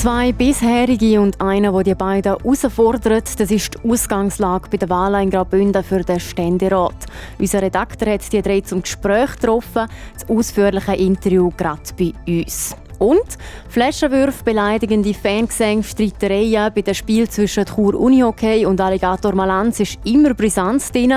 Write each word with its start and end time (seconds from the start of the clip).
Zwei 0.00 0.32
bisherige 0.32 1.20
und 1.20 1.38
einer, 1.42 1.72
der 1.72 1.82
die 1.82 1.94
beiden 1.94 2.32
herausfordert, 2.32 3.38
das 3.38 3.50
ist 3.50 3.74
die 3.74 3.86
Ausgangslage 3.86 4.70
bei 4.70 4.78
der 4.78 4.88
Wahl 4.88 5.22
in 5.22 5.28
Graubünden 5.28 5.84
für 5.84 6.00
den 6.02 6.18
Ständerat. 6.18 6.94
Unser 7.38 7.60
Redakteur 7.60 8.14
hat 8.14 8.32
die 8.32 8.40
drei 8.40 8.62
zum 8.62 8.80
Gespräch 8.80 9.32
getroffen, 9.32 9.88
das 10.14 10.26
ausführliche 10.26 10.94
Interview 10.94 11.50
gerade 11.54 11.82
bei 11.98 12.14
uns. 12.26 12.74
Und 12.98 13.36
Flaschenwürfe, 13.68 14.42
beleidigende 14.42 15.12
Fangesänge, 15.12 15.82
Streitereien 15.82 16.72
bei 16.74 16.80
dem 16.80 16.94
Spiel 16.94 17.28
zwischen 17.28 17.66
Chur 17.66 17.94
Unihockey 17.94 18.64
und 18.64 18.80
Alligator 18.80 19.34
Malanz 19.34 19.80
ist 19.80 19.98
immer 20.04 20.32
Brisanz 20.32 20.92
drin. 20.92 21.12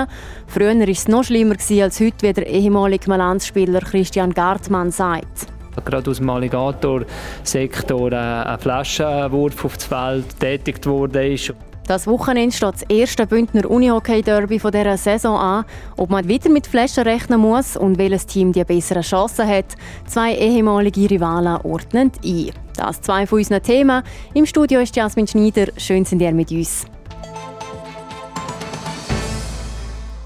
Früher 0.47 0.77
war 0.77 0.89
es 0.89 1.07
noch 1.07 1.23
schlimmer 1.23 1.55
als 1.55 2.01
heute, 2.01 2.21
wie 2.21 2.33
der 2.33 2.47
ehemalige 2.47 3.09
Malanz-Spieler 3.09 3.79
Christian 3.79 4.33
Gartmann 4.33 4.91
sagt 4.91 5.52
gerade 5.85 6.09
aus 6.09 6.17
dem 6.17 6.29
Alligator-Sektor 6.29 8.11
äh, 8.11 8.15
ein 8.15 8.59
Flaschenwurf 8.59 9.65
aufs 9.65 9.85
Feld 9.85 10.39
tätigt 10.39 10.85
wurde. 10.85 11.37
Das 11.85 12.07
Wochenende 12.07 12.55
steht 12.55 12.75
das 12.75 12.83
erste 12.83 13.27
Bündner 13.27 13.69
Unihockey-Derby 13.69 14.57
dieser 14.57 14.97
Saison 14.97 15.37
an. 15.37 15.65
Ob 15.97 16.09
man 16.09 16.25
wieder 16.27 16.49
mit 16.49 16.65
Flaschen 16.65 17.03
rechnen 17.03 17.41
muss 17.41 17.75
und 17.75 17.97
welches 17.97 18.25
Team 18.25 18.53
die 18.53 18.63
besseren 18.63 19.01
Chancen 19.01 19.47
hat, 19.47 19.75
zwei 20.07 20.33
ehemalige 20.33 21.09
Rivalen 21.09 21.59
ordnen 21.63 22.11
ein. 22.23 22.51
Das 22.77 23.01
zwei 23.01 23.27
von 23.27 23.39
unseren 23.39 23.61
Themen. 23.61 24.01
Im 24.33 24.45
Studio 24.45 24.79
ist 24.79 24.95
Jasmin 24.95 25.27
Schneider. 25.27 25.67
Schön 25.77 26.05
sind 26.05 26.21
ihr 26.21 26.31
mit 26.31 26.51
uns. 26.51 26.85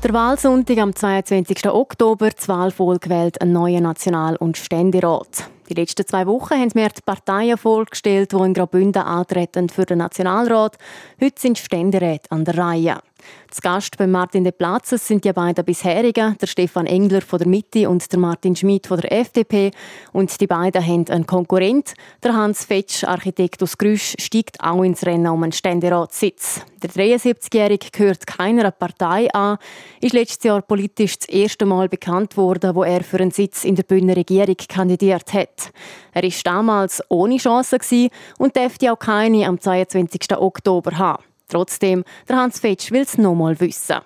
Der 0.07 0.13
Wahlsonntag 0.13 0.77
am 0.77 0.95
22. 0.95 1.67
Oktober, 1.67 2.29
das 2.29 2.47
Wahlvolk 2.47 3.01
gewählt 3.01 3.41
einen 3.41 3.51
neuen 3.51 3.83
National- 3.83 4.37
und 4.37 4.55
Ständerat. 4.55 5.49
Die 5.67 5.73
letzten 5.73 6.07
zwei 6.07 6.25
Wochen 6.25 6.53
haben 6.53 6.71
mir 6.75 6.87
die 6.87 7.01
Parteien 7.05 7.57
vorgestellt, 7.57 8.31
die 8.31 8.37
in 8.37 8.53
Graubünden 8.53 9.01
antreten 9.01 9.67
für 9.67 9.85
den 9.85 9.97
Nationalrat. 9.97 10.77
Heute 11.21 11.41
sind 11.41 11.57
Ständeräte 11.57 12.31
an 12.31 12.45
der 12.45 12.57
Reihe. 12.57 12.99
Zu 13.49 13.61
Gast 13.61 13.97
bei 13.97 14.07
Martin 14.07 14.43
de 14.43 14.51
Platzes 14.51 15.07
sind 15.07 15.23
die 15.23 15.31
beiden 15.31 15.63
bisherigen, 15.63 16.37
der 16.39 16.47
Stefan 16.47 16.85
Engler 16.85 17.21
von 17.21 17.39
der 17.39 17.47
Mitte 17.47 17.89
und 17.89 18.11
der 18.11 18.19
Martin 18.19 18.55
Schmid 18.55 18.87
von 18.87 18.99
der 18.99 19.11
FDP. 19.11 19.71
Und 20.11 20.39
die 20.39 20.47
beiden 20.47 20.85
haben 20.85 21.07
einen 21.07 21.25
Konkurrent. 21.25 21.93
Der 22.23 22.33
Hans 22.33 22.65
Fetsch, 22.65 23.03
Architekt 23.05 23.63
aus 23.63 23.77
Grüsch, 23.77 24.15
steigt 24.19 24.61
auch 24.61 24.83
ins 24.83 25.05
Rennen 25.05 25.27
um 25.27 25.43
einen 25.43 25.53
Ständeratssitz. 25.53 26.61
Der 26.83 26.89
73-Jährige 26.89 27.87
gehört 27.91 28.27
keiner 28.27 28.69
Partei 28.69 29.33
an, 29.33 29.57
ist 30.01 30.13
letztes 30.13 30.43
Jahr 30.43 30.61
politisch 30.61 31.17
das 31.17 31.29
erste 31.29 31.65
Mal 31.65 31.89
bekannt 31.89 32.37
worden, 32.37 32.75
wo 32.75 32.83
er 32.83 33.03
für 33.03 33.17
einen 33.17 33.31
Sitz 33.31 33.63
in 33.63 33.75
der 33.75 33.83
Bündner 33.83 34.15
Regierung 34.15 34.57
kandidiert 34.67 35.33
hat. 35.33 35.71
Er 36.13 36.23
war 36.23 36.31
damals 36.43 37.01
ohne 37.09 37.37
Chance 37.37 37.77
und 38.37 38.55
dürfte 38.55 38.91
auch 38.91 38.99
keine 38.99 39.47
am 39.47 39.59
22. 39.59 40.37
Oktober 40.37 40.97
haben. 40.97 41.23
Trotzdem, 41.49 42.03
der 42.27 42.37
Hans 42.37 42.59
Fetsch 42.59 42.91
will 42.91 43.03
es 43.03 43.17
noch 43.17 43.35
mal 43.35 43.59
wissen. 43.59 43.97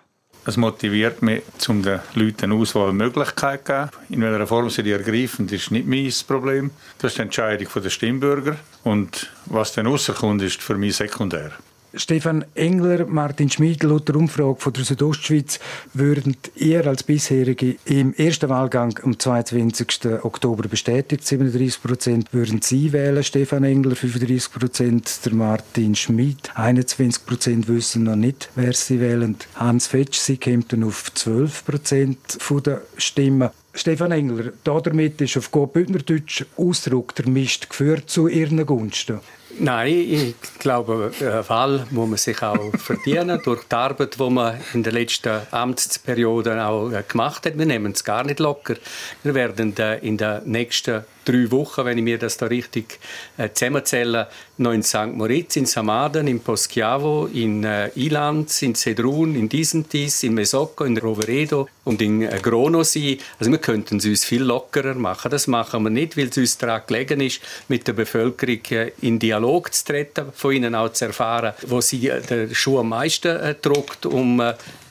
Es 0.43 0.57
motiviert 0.57 1.21
mich, 1.21 1.43
um 1.67 1.83
den 1.83 1.99
Leuten 2.15 2.45
eine 2.45 2.55
Auswahlmöglichkeit 2.55 3.65
zu 3.65 3.73
geben. 3.73 3.89
In 4.09 4.21
welcher 4.21 4.47
Form 4.47 4.69
sie 4.71 4.81
die 4.81 4.91
ergreifen, 4.91 5.47
ist 5.49 5.69
nicht 5.69 5.85
mein 5.85 6.11
Problem. 6.27 6.71
Das 6.97 7.11
ist 7.11 7.17
die 7.19 7.21
Entscheidung 7.21 7.67
der 7.83 7.89
Stimmbürger. 7.89 8.55
Und 8.83 9.31
was 9.45 9.73
dann 9.73 9.85
rauskommt, 9.85 10.41
ist 10.41 10.63
für 10.63 10.75
mich 10.75 10.95
sekundär. 10.95 11.51
Stefan 11.93 12.45
Engler, 12.55 13.05
Martin 13.05 13.49
Schmid, 13.49 13.83
laut 13.83 14.07
der 14.07 14.15
Umfrage 14.15 14.55
von 14.59 14.71
der 14.71 14.85
Südostschweiz, 14.85 15.59
würden 15.93 16.37
ihr 16.55 16.87
als 16.87 17.03
bisherige 17.03 17.75
im 17.83 18.13
ersten 18.13 18.47
Wahlgang 18.47 18.97
am 19.03 19.19
22. 19.19 20.23
Oktober 20.23 20.69
bestätigt, 20.69 21.27
37 21.27 21.83
Prozent 21.83 22.33
würden 22.33 22.61
Sie 22.61 22.93
wählen, 22.93 23.23
Stefan 23.23 23.65
Engler 23.65 23.97
35 23.97 24.53
Prozent, 24.53 25.25
der 25.25 25.33
Martin 25.33 25.93
Schmid 25.95 26.51
21 26.55 27.25
Prozent 27.25 27.67
wissen 27.67 28.03
noch 28.03 28.15
nicht, 28.15 28.49
wer 28.55 28.71
sie 28.71 29.01
wählen. 29.01 29.35
Hans 29.55 29.87
Fetsch, 29.87 30.17
sie 30.17 30.37
kämpften 30.37 30.85
auf 30.85 31.13
12 31.13 31.65
Prozent 31.65 32.37
der 32.65 32.81
Stimmen. 32.95 33.49
Stefan 33.73 34.11
Engler, 34.11 34.51
damit 34.63 35.19
ist 35.19 35.37
auf 35.37 35.51
gut 35.51 35.73
Bündnerdeutsch 35.73 36.45
Ausdruck 36.55 37.15
der 37.15 37.27
Mist 37.27 37.69
geführt 37.69 38.09
zu 38.09 38.27
ihren 38.27 38.65
Gunsten. 38.65 39.19
Nein, 39.59 39.93
ich 39.93 40.35
glaube, 40.59 41.11
einen 41.19 41.43
Fall 41.43 41.85
muss 41.91 42.09
man 42.09 42.17
sich 42.17 42.41
auch 42.41 42.71
verdienen 42.77 43.39
durch 43.43 43.63
die 43.63 43.75
Arbeit, 43.75 44.19
die 44.19 44.29
man 44.29 44.59
in 44.73 44.83
der 44.83 44.93
letzten 44.93 45.41
Amtsperiode 45.51 46.63
auch 46.65 46.91
gemacht 47.07 47.45
hat. 47.45 47.57
Wir 47.57 47.65
nehmen 47.65 47.91
es 47.91 48.03
gar 48.03 48.23
nicht 48.23 48.39
locker. 48.39 48.75
Wir 49.23 49.33
werden 49.33 49.73
in 50.01 50.17
den 50.17 50.41
nächsten 50.45 51.03
drei 51.25 51.51
Wochen, 51.51 51.85
wenn 51.85 51.97
ich 51.97 52.03
mir 52.03 52.17
das 52.17 52.37
da 52.37 52.47
richtig 52.47 52.99
äh, 53.37 53.49
zusammenzähle, 53.53 54.27
noch 54.57 54.71
in 54.71 54.83
St. 54.83 55.13
Moritz, 55.13 55.55
in 55.55 55.65
Samaden, 55.65 56.27
in 56.27 56.39
Poschiavo, 56.39 57.27
in 57.27 57.63
äh, 57.63 57.89
Ilanz, 57.95 58.61
in 58.61 58.75
Cedrun, 58.75 59.35
in 59.35 59.47
Disentis, 59.47 60.23
in 60.23 60.33
Mesocco, 60.33 60.83
in 60.83 60.97
Roveredo 60.97 61.67
und 61.83 62.01
in 62.01 62.21
äh, 62.21 62.39
Grono 62.41 62.83
sein. 62.83 63.17
Also 63.39 63.51
wir 63.51 63.59
könnten 63.59 63.97
es 63.97 64.05
uns 64.05 64.25
viel 64.25 64.43
lockerer 64.43 64.93
machen. 64.95 65.31
Das 65.31 65.47
machen 65.47 65.83
wir 65.83 65.89
nicht, 65.89 66.17
weil 66.17 66.27
es 66.27 66.37
uns 66.37 66.57
daran 66.57 66.81
gelegen 66.87 67.21
ist, 67.21 67.41
mit 67.67 67.87
der 67.87 67.93
Bevölkerung 67.93 68.59
äh, 68.71 68.91
in 69.01 69.19
Dialog 69.19 69.73
zu 69.73 69.85
treten, 69.85 70.27
von 70.33 70.53
ihnen 70.53 70.75
auch 70.75 70.93
zu 70.93 71.05
erfahren, 71.05 71.53
wo 71.67 71.81
sie 71.81 72.07
äh, 72.09 72.21
den 72.21 72.53
Schuh 72.53 72.79
am 72.79 72.89
meisten 72.89 73.55
druckt, 73.61 74.05
um 74.05 74.41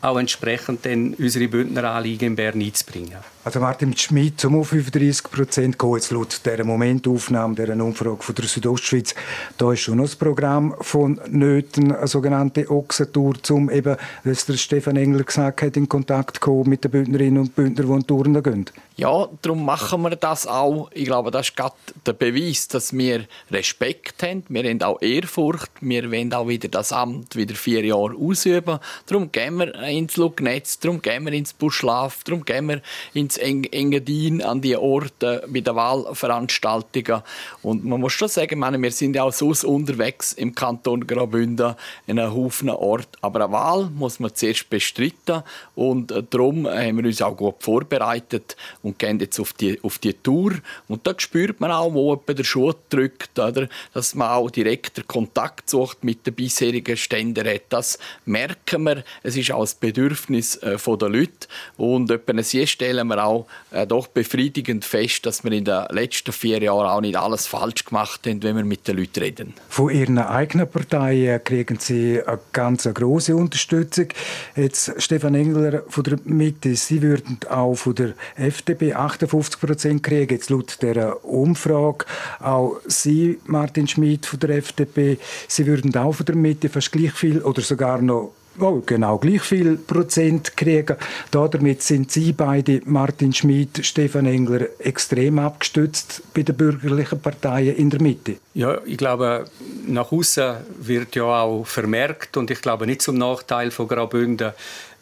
auch 0.00 0.18
entsprechend 0.18 0.86
dann 0.86 1.14
unsere 1.14 1.48
Bündner 1.48 1.90
Anliegen 1.90 2.26
in 2.26 2.36
Bern 2.36 2.60
einzubringen. 2.60 3.18
Also 3.42 3.58
Martin 3.58 3.96
Schmidt 3.96 4.38
zum 4.38 4.60
auf 4.60 4.68
35 4.68 5.30
Prozent 5.30 5.78
kommen 5.78 5.94
jetzt 5.94 6.10
laut 6.10 6.40
dieser 6.44 6.62
Momentaufnahme, 6.62 7.54
dieser 7.54 7.72
Umfrage 7.82 8.22
von 8.22 8.34
der 8.34 8.44
Südostschweiz. 8.44 9.14
Da 9.56 9.72
ist 9.72 9.80
schon 9.80 9.96
noch 9.96 10.04
das 10.04 10.16
Programm 10.16 10.74
von 10.82 11.18
Nöten, 11.30 11.90
eine 11.90 12.06
sogenannte 12.06 12.70
Ochsentour, 12.70 13.36
um 13.48 13.70
eben, 13.70 13.96
wie 14.24 14.30
es 14.30 14.44
der 14.44 14.58
Stefan 14.58 14.96
Engler 14.96 15.24
gesagt 15.24 15.62
hat, 15.62 15.76
in 15.78 15.88
Kontakt 15.88 16.36
zu 16.36 16.40
kommen 16.42 16.68
mit 16.68 16.84
den 16.84 16.90
Bündnerinnen 16.90 17.40
und 17.40 17.54
Bündnern, 17.54 17.86
die 17.86 17.94
in 17.94 18.06
Touren 18.06 18.42
gehen. 18.42 18.66
Ja, 18.96 19.26
darum 19.40 19.64
machen 19.64 20.02
wir 20.02 20.14
das 20.16 20.46
auch. 20.46 20.90
Ich 20.92 21.06
glaube, 21.06 21.30
das 21.30 21.48
ist 21.48 21.56
gerade 21.56 21.74
der 22.04 22.12
Beweis, 22.12 22.68
dass 22.68 22.92
wir 22.92 23.24
Respekt 23.50 24.22
haben. 24.22 24.44
Wir 24.50 24.64
haben 24.64 24.82
auch 24.82 25.00
Ehrfurcht. 25.00 25.70
Wir 25.80 26.12
wollen 26.12 26.30
auch 26.34 26.46
wieder 26.46 26.68
das 26.68 26.92
Amt 26.92 27.34
wieder 27.34 27.54
vier 27.54 27.82
Jahre 27.82 28.14
ausüben. 28.14 28.78
Darum 29.06 29.32
gehen 29.32 29.56
wir 29.56 29.74
ins 29.90 30.16
Lugnetz, 30.16 30.78
darum 30.78 31.02
gehen 31.02 31.24
wir 31.24 31.32
ins 31.32 31.52
Buschlaf, 31.52 32.24
darum 32.24 32.44
gehen 32.44 32.66
wir 32.66 32.82
ins 33.14 33.36
Engadin 33.36 34.42
an 34.42 34.60
die 34.60 34.76
Orte 34.76 35.44
bei 35.48 35.60
den 35.60 35.74
Wahlveranstaltungen. 35.74 37.22
Und 37.62 37.84
man 37.84 38.00
muss 38.00 38.12
schon 38.12 38.28
sagen, 38.28 38.58
meine, 38.58 38.80
wir 38.80 38.92
sind 38.92 39.16
ja 39.16 39.24
auch 39.24 39.32
so 39.32 39.52
unterwegs 39.68 40.32
im 40.32 40.54
Kanton 40.54 41.06
Graubünden, 41.06 41.74
in 42.06 42.18
einem 42.18 42.34
Haufen 42.34 42.70
Ort. 42.70 43.08
Aber 43.20 43.44
eine 43.44 43.52
Wahl 43.52 43.90
muss 43.94 44.20
man 44.20 44.34
zuerst 44.34 44.70
bestreiten 44.70 45.42
und 45.74 46.12
darum 46.30 46.66
haben 46.66 46.96
wir 46.98 47.04
uns 47.04 47.20
auch 47.22 47.36
gut 47.36 47.56
vorbereitet 47.60 48.56
und 48.82 48.98
gehen 48.98 49.18
jetzt 49.20 49.40
auf 49.40 49.52
die, 49.52 49.78
auf 49.82 49.98
die 49.98 50.14
Tour. 50.14 50.52
Und 50.88 51.06
da 51.06 51.14
spürt 51.16 51.60
man 51.60 51.70
auch, 51.70 51.92
wo 51.92 52.16
der 52.16 52.44
Schuh 52.44 52.72
drückt, 52.88 53.38
oder? 53.38 53.68
dass 53.92 54.14
man 54.14 54.30
auch 54.30 54.50
direkter 54.50 55.02
Kontakt 55.02 55.68
sucht 55.68 56.04
mit 56.04 56.26
den 56.26 56.34
bisherigen 56.34 56.96
Ständeräten. 56.96 57.66
Das 57.70 57.98
merken 58.24 58.82
wir. 58.84 59.04
Es 59.22 59.36
ist 59.36 59.52
auch 59.52 59.66
ein 59.66 59.79
Bedürfnis 59.80 60.56
äh, 60.56 60.76
der 60.76 61.08
Leute. 61.08 61.48
Und 61.76 62.10
etwa 62.10 62.40
hier 62.40 62.66
stellen 62.66 63.08
wir 63.08 63.24
auch 63.24 63.46
äh, 63.70 63.86
doch 63.86 64.06
befriedigend 64.06 64.84
fest, 64.84 65.26
dass 65.26 65.44
wir 65.44 65.52
in 65.52 65.64
den 65.64 65.84
letzten 65.90 66.32
vier 66.32 66.62
Jahren 66.62 66.88
auch 66.88 67.00
nicht 67.00 67.16
alles 67.16 67.46
falsch 67.46 67.84
gemacht 67.84 68.26
haben, 68.26 68.42
wenn 68.42 68.56
wir 68.56 68.64
mit 68.64 68.86
den 68.86 68.98
Leuten 68.98 69.20
reden. 69.20 69.54
Von 69.68 69.90
Ihren 69.90 70.18
eigenen 70.18 70.68
Parteien 70.68 71.42
kriegen 71.42 71.78
Sie 71.78 72.20
eine 72.24 72.38
ganz 72.52 72.84
große 72.84 73.34
Unterstützung. 73.34 74.08
Jetzt 74.56 74.92
Stefan 74.98 75.34
Engler 75.34 75.82
von 75.88 76.04
der 76.04 76.18
Mitte, 76.24 76.74
Sie 76.74 77.02
würden 77.02 77.38
auch 77.48 77.74
von 77.74 77.94
der 77.94 78.14
FDP 78.36 78.70
FDP 78.70 78.94
58 78.94 79.60
Prozent 79.60 80.02
kriegen, 80.02 80.32
jetzt 80.32 80.50
laut 80.50 80.78
dieser 80.82 81.24
Umfrage. 81.24 82.04
Auch 82.40 82.76
Sie, 82.86 83.38
Martin 83.46 83.88
Schmid 83.88 84.26
von 84.26 84.38
der 84.40 84.50
FDP, 84.50 85.18
Sie 85.48 85.66
würden 85.66 85.94
auch 85.96 86.12
von 86.12 86.26
der 86.26 86.36
Mitte 86.36 86.68
fast 86.68 86.92
gleich 86.92 87.12
viel 87.12 87.40
oder 87.42 87.60
sogar 87.62 88.00
noch 88.00 88.32
oh, 88.58 88.82
genau 88.84 89.18
gleich 89.18 89.42
viel 89.42 89.76
Prozent 89.76 90.56
kriegen. 90.56 90.96
Damit 91.30 91.82
sind 91.82 92.10
Sie 92.10 92.32
beide, 92.32 92.80
Martin 92.84 93.32
Schmid, 93.32 93.84
Stefan 93.84 94.26
Engler, 94.26 94.66
extrem 94.78 95.38
abgestützt 95.38 96.22
bei 96.34 96.42
den 96.42 96.56
bürgerlichen 96.56 97.20
Parteien 97.20 97.76
in 97.76 97.90
der 97.90 98.02
Mitte. 98.02 98.36
Ja, 98.54 98.78
ich 98.84 98.96
glaube, 98.96 99.46
nach 99.86 100.12
außen 100.12 100.56
wird 100.80 101.14
ja 101.16 101.24
auch 101.24 101.66
vermerkt 101.66 102.36
und 102.36 102.50
ich 102.50 102.60
glaube 102.60 102.86
nicht 102.86 103.02
zum 103.02 103.18
Nachteil 103.18 103.70
von 103.70 103.88
Graubünden, 103.88 104.52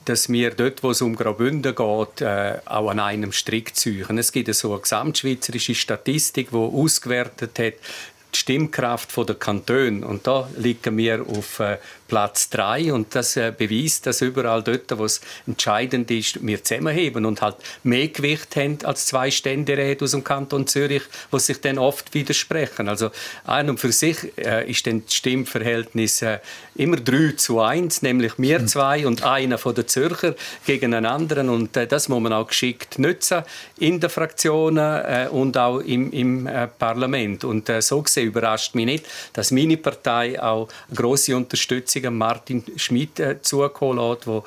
dass 0.04 0.28
wir 0.30 0.50
dort, 0.50 0.82
wo 0.82 0.90
es 0.90 1.02
um 1.02 1.14
Graubünden 1.14 1.74
geht, 1.74 2.20
äh, 2.22 2.54
auch 2.64 2.90
an 2.90 2.98
einem 2.98 3.32
Strick 3.32 3.76
ziehen. 3.76 4.16
Es 4.16 4.32
gibt 4.32 4.52
so 4.54 4.72
eine 4.72 4.80
gesamtschweizerische 4.80 5.74
Statistik, 5.74 6.50
die 6.50 6.56
ausgewertet 6.56 7.58
hat, 7.58 7.74
die 8.34 8.38
Stimmkraft 8.38 9.16
der 9.16 9.34
Kantone. 9.34 10.06
Und 10.06 10.26
da 10.26 10.48
liegen 10.56 10.96
wir 10.96 11.24
auf 11.26 11.60
äh, 11.60 11.78
Platz 12.08 12.48
3 12.50 12.92
und 12.92 13.14
das 13.14 13.36
äh, 13.36 13.52
beweist, 13.56 14.06
dass 14.06 14.22
überall 14.22 14.62
dort, 14.62 14.96
wo 14.98 15.04
es 15.04 15.20
entscheidend 15.46 16.10
ist, 16.10 16.44
wir 16.44 16.62
zusammenheben 16.62 17.26
und 17.26 17.42
halt 17.42 17.56
mehr 17.82 18.08
Gewicht 18.08 18.56
haben 18.56 18.78
als 18.84 19.06
zwei 19.06 19.30
Ständeräte 19.30 20.04
aus 20.04 20.12
dem 20.12 20.24
Kanton 20.24 20.66
Zürich, 20.66 21.02
die 21.32 21.38
sich 21.38 21.60
dann 21.60 21.78
oft 21.78 22.14
widersprechen. 22.14 22.88
Also 22.88 23.10
ein 23.44 23.70
und 23.70 23.80
für 23.80 23.92
sich 23.92 24.16
äh, 24.38 24.70
ist 24.70 24.86
dann 24.86 25.04
das 25.04 25.14
Stimmverhältnis 25.14 26.24
immer 26.74 26.96
3 26.96 27.32
zu 27.36 27.60
1, 27.60 28.02
nämlich 28.02 28.32
wir 28.38 28.58
hm. 28.58 28.68
zwei 28.68 29.06
und 29.06 29.22
einer 29.22 29.58
von 29.58 29.74
den 29.74 29.88
Zürcher 29.88 30.34
gegen 30.66 30.94
einen 30.94 31.06
anderen 31.06 31.48
und 31.48 31.76
das 31.76 32.08
muss 32.08 32.20
man 32.20 32.32
auch 32.32 32.46
geschickt 32.46 32.98
nutzen 32.98 33.42
in 33.78 34.00
den 34.00 34.10
Fraktionen 34.10 35.28
und 35.28 35.56
auch 35.56 35.80
im, 35.80 36.12
im 36.12 36.48
Parlament. 36.78 37.44
Und 37.44 37.70
so 37.80 38.02
gesehen 38.02 38.17
überrascht 38.22 38.74
mich 38.74 38.86
nicht, 38.86 39.06
dass 39.32 39.50
meine 39.50 39.76
Partei 39.76 40.40
auch 40.42 40.68
grosse 40.94 41.36
Unterstützung 41.36 41.78
Unterstützung 41.78 42.18
Martin 42.18 42.64
Schmidt 42.76 43.20
äh, 43.20 43.40
zukommen 43.42 43.98
lässt, 43.98 44.26
der 44.26 44.42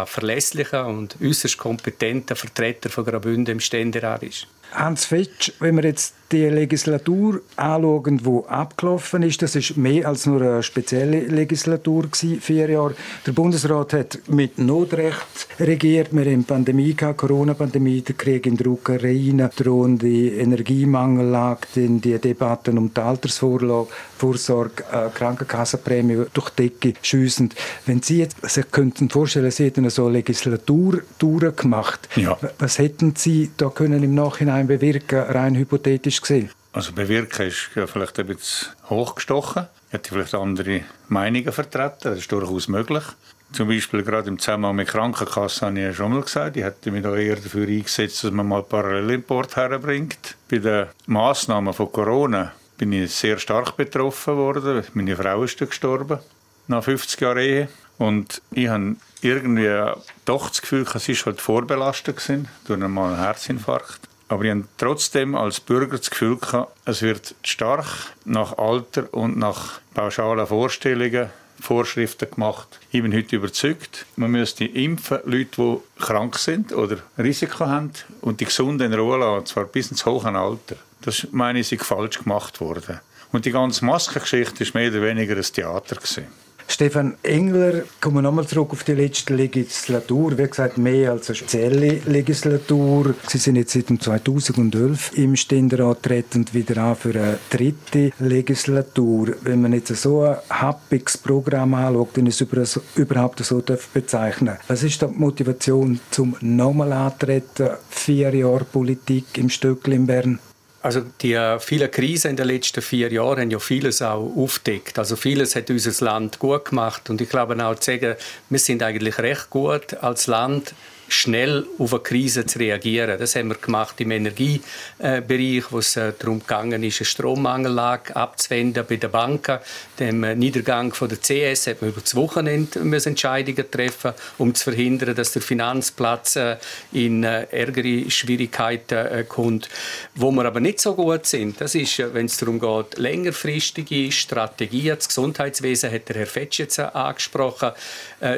ein 0.00 0.06
verlässlicher 0.06 0.86
und 0.86 1.16
äußerst 1.22 1.58
kompetenter 1.58 2.36
Vertreter 2.36 2.90
von 2.90 3.04
Graubünden 3.04 3.52
im 3.52 3.60
Ständerat 3.60 4.22
ist. 4.22 4.46
Hans 4.72 5.04
Fetsch, 5.04 5.52
wenn 5.60 5.76
wir 5.76 5.84
jetzt 5.84 6.14
die 6.34 6.48
Legislatur 6.48 7.42
anschauen, 7.54 8.18
die 8.18 8.48
abgelaufen 8.48 9.22
ist, 9.22 9.40
das 9.42 9.54
ist 9.54 9.76
mehr 9.76 10.08
als 10.08 10.26
nur 10.26 10.42
eine 10.42 10.62
spezielle 10.64 11.20
Legislatur 11.20 12.08
gewesen, 12.08 12.40
vier 12.40 12.68
Jahre. 12.68 12.94
Der 13.24 13.32
Bundesrat 13.32 13.92
hat 13.92 14.18
mit 14.26 14.58
Notrecht 14.58 15.46
regiert. 15.60 16.08
Wir 16.10 16.24
haben 16.24 16.42
Pandemie 16.42 16.94
gehabt, 16.94 17.18
Corona-Pandemie, 17.18 18.00
der 18.00 18.16
Krieg 18.16 18.46
in 18.46 18.56
der 18.56 18.66
Ukraine, 18.66 19.48
drohende 19.54 20.08
Energiemangellage, 20.08 21.68
die 21.76 22.18
Debatten 22.18 22.78
um 22.78 22.92
die 22.92 23.00
Altersvorsorge, 23.00 24.82
äh, 24.90 25.10
Krankenkassenprämie 25.14 26.24
durch 26.32 26.50
die 26.50 26.70
Decke 26.70 26.94
schiessen. 27.00 27.50
Wenn 27.86 28.02
Sie 28.02 28.18
jetzt 28.18 28.36
sich 28.42 28.68
könnten 28.72 29.08
vorstellen, 29.08 29.52
Sie 29.52 29.66
hätten 29.66 29.88
so 29.88 30.06
eine 30.06 30.14
Legislatur 30.14 31.02
durchgemacht, 31.18 32.08
ja. 32.16 32.36
was 32.58 32.78
hätten 32.78 33.14
Sie 33.16 33.52
da 33.56 33.68
können 33.68 34.02
im 34.02 34.14
Nachhinein 34.16 34.66
bewirken, 34.66 35.20
rein 35.20 35.54
hypothetisch 35.54 36.23
gesehen? 36.24 36.50
Also 36.72 36.92
bewirken 36.92 37.46
ist 37.46 37.70
ja 37.76 37.86
vielleicht 37.86 38.18
ein 38.18 38.26
bisschen 38.26 38.68
hochgestochen. 38.90 39.68
Hätte 39.90 40.10
vielleicht 40.10 40.34
andere 40.34 40.80
Meinungen 41.08 41.52
vertreten. 41.52 42.00
Das 42.02 42.18
ist 42.18 42.32
durchaus 42.32 42.66
möglich. 42.66 43.04
Zum 43.52 43.68
Beispiel 43.68 44.02
gerade 44.02 44.28
im 44.28 44.38
Zusammenhang 44.40 44.74
mit 44.74 44.88
Krankenkassen 44.88 45.68
habe 45.68 45.78
ich 45.78 45.84
ja 45.84 45.92
schon 45.92 46.12
mal 46.12 46.22
gesagt, 46.22 46.56
ich 46.56 46.64
hätte 46.64 46.90
mich 46.90 47.04
da 47.04 47.14
eher 47.14 47.36
dafür 47.36 47.68
eingesetzt, 47.68 48.24
dass 48.24 48.32
man 48.32 48.48
mal 48.48 48.64
Parallelimport 48.64 49.54
herbringt. 49.54 50.36
Bei 50.50 50.58
den 50.58 50.86
Massnahmen 51.06 51.72
von 51.72 51.92
Corona 51.92 52.50
bin 52.76 52.92
ich 52.92 53.12
sehr 53.12 53.38
stark 53.38 53.76
betroffen 53.76 54.36
worden. 54.36 54.82
Meine 54.94 55.14
Frau 55.14 55.44
ist 55.44 55.58
gestorben, 55.58 56.18
nach 56.66 56.82
50 56.82 57.20
Jahren 57.20 57.38
Ehe. 57.38 57.68
Und 57.98 58.42
ich 58.50 58.66
habe 58.66 58.96
irgendwie 59.20 59.92
doch 60.24 60.48
das 60.48 60.60
Gefühl, 60.60 60.82
es 60.82 61.08
war 61.08 61.26
halt 61.26 61.40
vorbelastet 61.40 62.20
durch 62.66 62.82
einen 62.82 63.16
Herzinfarkt. 63.16 64.00
Aber 64.28 64.44
ich 64.44 64.50
habe 64.50 64.64
trotzdem 64.78 65.34
als 65.34 65.60
Bürger 65.60 65.98
das 65.98 66.10
Gefühl 66.10 66.36
gehabt, 66.36 66.76
es 66.86 67.02
wird 67.02 67.34
stark 67.42 67.86
nach 68.24 68.56
Alter 68.58 69.12
und 69.12 69.36
nach 69.36 69.80
pauschalen 69.92 70.46
Vorstellungen 70.46 71.30
Vorschriften 71.60 72.30
gemacht. 72.30 72.80
Ich 72.90 73.02
bin 73.02 73.14
heute 73.14 73.36
überzeugt, 73.36 74.06
man 74.16 74.30
müsste 74.30 74.64
impfen 74.64 75.20
Leute, 75.24 75.50
die 75.56 76.02
krank 76.02 76.38
sind 76.38 76.72
oder 76.72 76.98
Risiko 77.16 77.66
haben 77.66 77.92
und 78.20 78.40
die 78.40 78.44
Gesunden 78.44 78.92
in 78.92 78.98
Ruhe 78.98 79.18
lassen, 79.18 79.46
zwar 79.46 79.64
bis 79.64 79.90
ins 79.90 80.04
hohe 80.04 80.24
Alter. 80.24 80.76
Das 81.02 81.28
meine 81.32 81.60
ich, 81.60 81.72
ist 81.72 81.84
falsch 81.84 82.18
gemacht 82.18 82.60
worden. 82.60 83.00
Und 83.32 83.44
die 83.44 83.50
ganze 83.50 83.84
Maskengeschichte 83.84 84.64
war 84.64 84.80
mehr 84.80 84.90
oder 84.90 85.02
weniger 85.02 85.36
ein 85.36 85.42
Theater. 85.42 85.96
Gewesen. 85.96 86.26
Stefan 86.66 87.14
Engler, 87.22 87.82
kommen 88.00 88.16
wir 88.16 88.22
nochmal 88.22 88.46
zurück 88.46 88.72
auf 88.72 88.84
die 88.84 88.94
letzte 88.94 89.34
Legislatur. 89.34 90.36
Wie 90.36 90.46
gesagt, 90.46 90.78
mehr 90.78 91.12
als 91.12 91.28
eine 91.28 91.36
spezielle 91.36 92.00
Legislatur. 92.06 93.14
Sie 93.28 93.38
sind 93.38 93.56
jetzt 93.56 93.72
seit 93.72 93.86
2011 94.02 95.12
im 95.16 95.36
Ständerat 95.36 96.02
tretend 96.02 96.54
wieder 96.54 96.82
an 96.82 96.96
für 96.96 97.10
eine 97.10 97.38
dritte 97.50 98.12
Legislatur. 98.18 99.36
Wenn 99.42 99.62
man 99.62 99.72
jetzt 99.72 99.94
so 99.94 100.22
ein 100.22 100.36
happiges 100.50 101.18
Programm 101.18 101.74
anschaut, 101.74 102.16
dann 102.16 102.26
ist 102.26 102.40
es 102.40 102.80
überhaupt 102.96 103.44
so 103.44 103.62
bezeichnen 103.92 104.56
Was 104.66 104.82
ist 104.82 105.02
die 105.02 105.06
Motivation 105.06 106.00
zum 106.10 106.36
nochmal 106.40 106.92
antreten? 106.92 107.70
Vier 107.90 108.34
Jahre 108.34 108.64
Politik 108.64 109.38
im 109.38 109.48
Stöckli 109.48 109.96
in 109.96 110.06
Bern? 110.06 110.38
Also 110.84 111.00
die 111.22 111.32
äh, 111.32 111.58
vielen 111.60 111.90
Krisen 111.90 112.32
in 112.32 112.36
den 112.36 112.46
letzten 112.46 112.82
vier 112.82 113.10
Jahren 113.10 113.40
haben 113.40 113.50
ja 113.50 113.58
vieles 113.58 114.02
auch 114.02 114.30
aufdeckt. 114.36 114.98
Also 114.98 115.16
vieles 115.16 115.56
hat 115.56 115.70
unser 115.70 116.04
Land 116.04 116.38
gut 116.38 116.66
gemacht 116.66 117.08
und 117.08 117.22
ich 117.22 117.30
glaube 117.30 117.56
auch 117.64 117.76
zu 117.76 117.92
sagen, 117.92 118.16
wir 118.50 118.58
sind 118.58 118.82
eigentlich 118.82 119.16
recht 119.16 119.48
gut 119.48 119.94
als 119.94 120.26
Land 120.26 120.74
schnell 121.08 121.66
auf 121.78 121.92
eine 121.92 122.02
Krise 122.02 122.46
zu 122.46 122.58
reagieren. 122.58 123.18
Das 123.18 123.36
haben 123.36 123.48
wir 123.48 123.56
gemacht 123.56 124.00
im 124.00 124.10
Energiebereich, 124.10 125.64
wo 125.70 125.78
es 125.78 125.96
äh, 125.96 126.12
darum 126.18 126.40
gegangen 126.40 126.82
ist, 126.82 127.00
eine 127.00 127.06
Strommangellage 127.06 128.16
abzuwenden 128.16 128.84
bei 128.88 128.96
den 128.96 129.10
Banken. 129.10 129.58
Dem 129.98 130.24
äh, 130.24 130.34
Niedergang 130.34 130.92
von 130.92 131.08
der 131.08 131.18
CS 131.18 131.66
hat 131.66 131.82
man 131.82 131.90
über 131.90 132.00
das 132.00 132.14
Wochenende 132.14 132.80
Entscheidungen 133.04 133.70
treffen, 133.70 134.12
um 134.38 134.54
zu 134.54 134.64
verhindern, 134.64 135.14
dass 135.14 135.32
der 135.32 135.42
Finanzplatz 135.42 136.36
äh, 136.36 136.56
in 136.92 137.22
ärgere 137.22 138.10
Schwierigkeiten 138.10 139.28
kommt. 139.28 139.68
Wo 140.14 140.30
wir 140.30 140.44
aber 140.44 140.60
nicht 140.60 140.80
so 140.80 140.94
gut 140.94 141.26
sind, 141.26 141.60
das 141.60 141.74
ist, 141.74 141.98
wenn 141.98 142.26
es 142.26 142.36
darum 142.38 142.58
geht, 142.58 142.98
längerfristige 142.98 144.10
Strategien. 144.10 144.96
Das 144.96 145.08
Gesundheitswesen 145.08 145.92
hat 145.92 146.08
der 146.08 146.16
Herr 146.16 146.26
Fetsch 146.26 146.60
jetzt 146.60 146.78
angesprochen, 146.78 147.72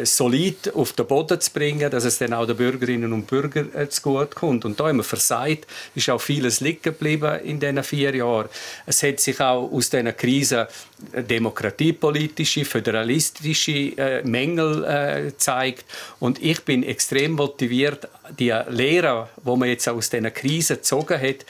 solid 0.02 0.74
auf 0.74 0.92
den 0.92 1.06
Boden 1.06 1.40
zu 1.40 1.50
bringen, 1.52 1.90
dass 1.90 2.04
es 2.04 2.18
dann 2.18 2.32
auch 2.32 2.46
der 2.46 2.55
Bürgerinnen 2.56 3.12
und 3.12 3.26
Bürgern 3.26 3.74
äh, 3.74 3.88
zugute 3.88 4.34
kommt. 4.34 4.64
Und 4.64 4.80
da 4.80 4.88
haben 4.88 4.98
wir 4.98 5.04
versagt, 5.04 5.66
ist 5.94 6.10
auch 6.10 6.20
vieles 6.20 6.60
liegen 6.60 6.82
geblieben 6.82 7.40
in 7.40 7.60
diesen 7.60 7.82
vier 7.82 8.14
Jahren. 8.14 8.48
Es 8.86 9.02
hat 9.02 9.20
sich 9.20 9.40
auch 9.40 9.70
aus 9.70 9.90
dieser 9.90 10.12
Krise 10.12 10.68
demokratiepolitische, 11.14 12.64
föderalistische 12.64 13.72
äh, 13.96 14.22
Mängel 14.22 14.84
äh, 14.84 15.22
gezeigt. 15.26 15.84
Und 16.20 16.42
ich 16.42 16.62
bin 16.62 16.82
extrem 16.82 17.32
motiviert, 17.32 18.08
die 18.38 18.54
Lehrer, 18.68 19.28
die 19.36 19.56
man 19.56 19.68
jetzt 19.68 19.88
aus 19.88 20.10
dieser 20.10 20.30
Krise 20.30 20.76
gezogen 20.76 21.20
hat, 21.20 21.46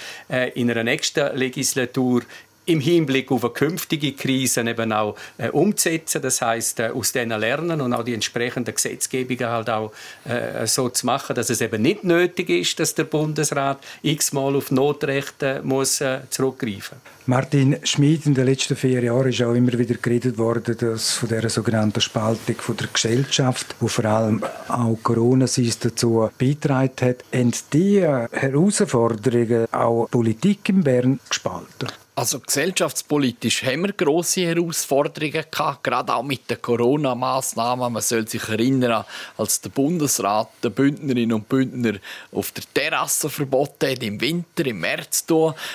in 0.55 0.71
einer 0.71 0.85
nächsten 0.85 1.35
Legislatur 1.35 2.23
im 2.67 2.81
Hinblick 2.81 3.31
auf 3.31 3.53
künftige 3.55 4.13
Krise 4.13 4.63
eben 4.63 4.93
auch 4.93 5.17
äh, 5.39 5.49
umzusetzen. 5.51 6.21
Das 6.21 6.43
heißt, 6.43 6.81
äh, 6.81 6.89
aus 6.89 7.13
denen 7.13 7.41
lernen 7.41 7.81
und 7.81 7.93
auch 7.93 8.03
die 8.03 8.15
entsprechenden 8.15 8.75
Gesetzgebungen 8.75 9.49
halt 9.49 9.71
auch 9.71 9.93
äh, 10.25 10.67
so 10.67 10.89
zu 10.89 11.07
machen, 11.07 11.35
dass 11.37 11.49
es 11.49 11.61
eben 11.61 11.81
nicht 11.81 12.05
nötig 12.05 12.51
ist, 12.51 12.79
dass 12.81 12.95
der 12.95 13.05
Bundesrat 13.05 13.79
x-mal 14.03 14.57
auf 14.57 14.71
Notrechte 14.71 15.61
muss 15.63 16.01
äh, 16.01 16.21
zurückgreifen. 16.29 16.99
Martin 17.27 17.79
Schmid 17.83 18.27
in 18.27 18.35
den 18.35 18.47
letzten 18.47 18.77
vier 18.77 19.03
Jahren 19.03 19.29
ist 19.29 19.43
auch 19.43 19.55
immer 19.55 19.77
wieder 19.77 19.97
geredet 19.97 20.39
worden, 20.39 20.77
dass 20.79 21.13
von 21.13 21.29
der 21.29 21.49
sogenannten 21.49 22.01
Spaltung 22.01 22.57
von 22.57 22.77
der 22.77 22.89
Gesellschaft, 22.93 23.75
wo 23.81 23.89
vor 23.89 24.05
allem 24.05 24.45
auch 24.69 24.97
Corona 25.03 25.47
dazu 25.47 26.31
beigetragen 26.39 26.93
hat, 27.01 27.25
haben 27.35 27.53
die 27.73 28.01
Herausforderungen 28.01 29.67
auch 29.73 30.09
Politik 30.09 30.69
in 30.69 30.85
Bern 30.85 31.19
gespalten. 31.29 31.89
Also 32.19 32.41
gesellschaftspolitisch 32.41 33.63
haben 33.63 33.83
wir 33.83 33.93
grosse 33.93 34.47
Herausforderungen 34.47 35.45
gehabt, 35.51 35.85
gerade 35.85 36.15
auch 36.15 36.23
mit 36.23 36.49
den 36.49 36.63
Corona-Massnahmen. 36.63 37.93
Man 37.93 38.01
soll 38.01 38.27
sich 38.27 38.49
erinnern, 38.49 39.05
als 39.37 39.61
der 39.61 39.69
Bundesrat 39.69 40.49
den 40.65 40.73
Bündnerinnen 40.73 41.35
und 41.35 41.47
Bündner 41.47 41.99
auf 42.33 42.53
der 42.53 42.65
Terrasse 42.73 43.29
verboten 43.29 43.91
hat, 43.91 44.03
im 44.03 44.19
Winter, 44.19 44.65
im 44.65 44.81
März, 44.81 45.27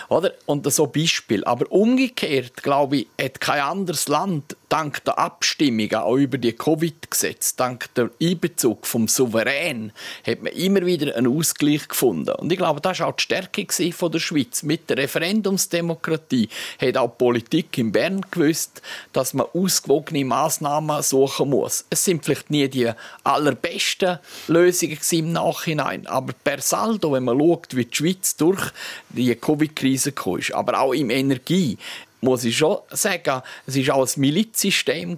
oder? 0.09 0.33
Und 0.47 0.73
so 0.73 0.87
Beispiel. 0.87 1.43
Aber 1.43 1.71
umgekehrt, 1.71 2.63
glaube 2.63 2.97
ich, 2.97 3.07
hat 3.21 3.39
kein 3.39 3.61
anderes 3.61 4.07
Land 4.07 4.57
dank 4.67 5.03
der 5.03 5.19
Abstimmungen 5.19 5.93
auch 5.95 6.15
über 6.15 6.37
die 6.37 6.53
Covid-Gesetze, 6.53 7.55
dank 7.57 7.93
der 7.95 8.09
Einbezug 8.21 8.87
vom 8.87 9.09
Souverän, 9.09 9.91
hat 10.25 10.41
man 10.41 10.53
immer 10.53 10.85
wieder 10.85 11.15
einen 11.15 11.37
Ausgleich 11.37 11.89
gefunden. 11.89 12.33
Und 12.35 12.51
ich 12.51 12.57
glaube, 12.57 12.79
das 12.79 13.01
war 13.01 13.07
auch 13.07 13.15
die 13.17 13.23
Stärke 13.23 13.67
von 13.91 14.11
der 14.11 14.19
Schweiz. 14.19 14.63
Mit 14.63 14.89
der 14.89 14.97
Referendumsdemokratie 14.97 16.30
hat 16.79 16.97
auch 16.97 17.09
die 17.09 17.17
Politik 17.17 17.77
in 17.77 17.91
Bern 17.91 18.21
gewusst, 18.29 18.81
dass 19.13 19.33
man 19.33 19.47
ausgewogene 19.53 20.25
Massnahmen 20.25 21.01
suchen 21.01 21.49
muss. 21.49 21.85
Es 21.89 22.05
sind 22.05 22.25
vielleicht 22.25 22.49
nie 22.49 22.67
die 22.67 22.91
allerbesten 23.23 24.19
Lösungen 24.47 24.99
im 25.11 25.31
Nachhinein, 25.31 26.07
aber 26.07 26.33
per 26.43 26.61
Saldo, 26.61 27.13
wenn 27.13 27.23
man 27.23 27.39
schaut, 27.39 27.75
wie 27.75 27.85
die 27.85 27.95
Schweiz 27.95 28.35
durch 28.35 28.71
die 29.09 29.35
Covid-Krise 29.35 30.11
kam, 30.11 30.39
aber 30.53 30.79
auch 30.79 30.93
im 30.93 31.09
Energie, 31.09 31.77
muss 32.21 32.43
ich 32.43 32.57
schon 32.57 32.77
sagen, 32.91 33.41
es 33.65 33.75
war 33.87 33.95
auch 33.95 34.07
ein 34.07 34.21
Milizsystem 34.21 35.17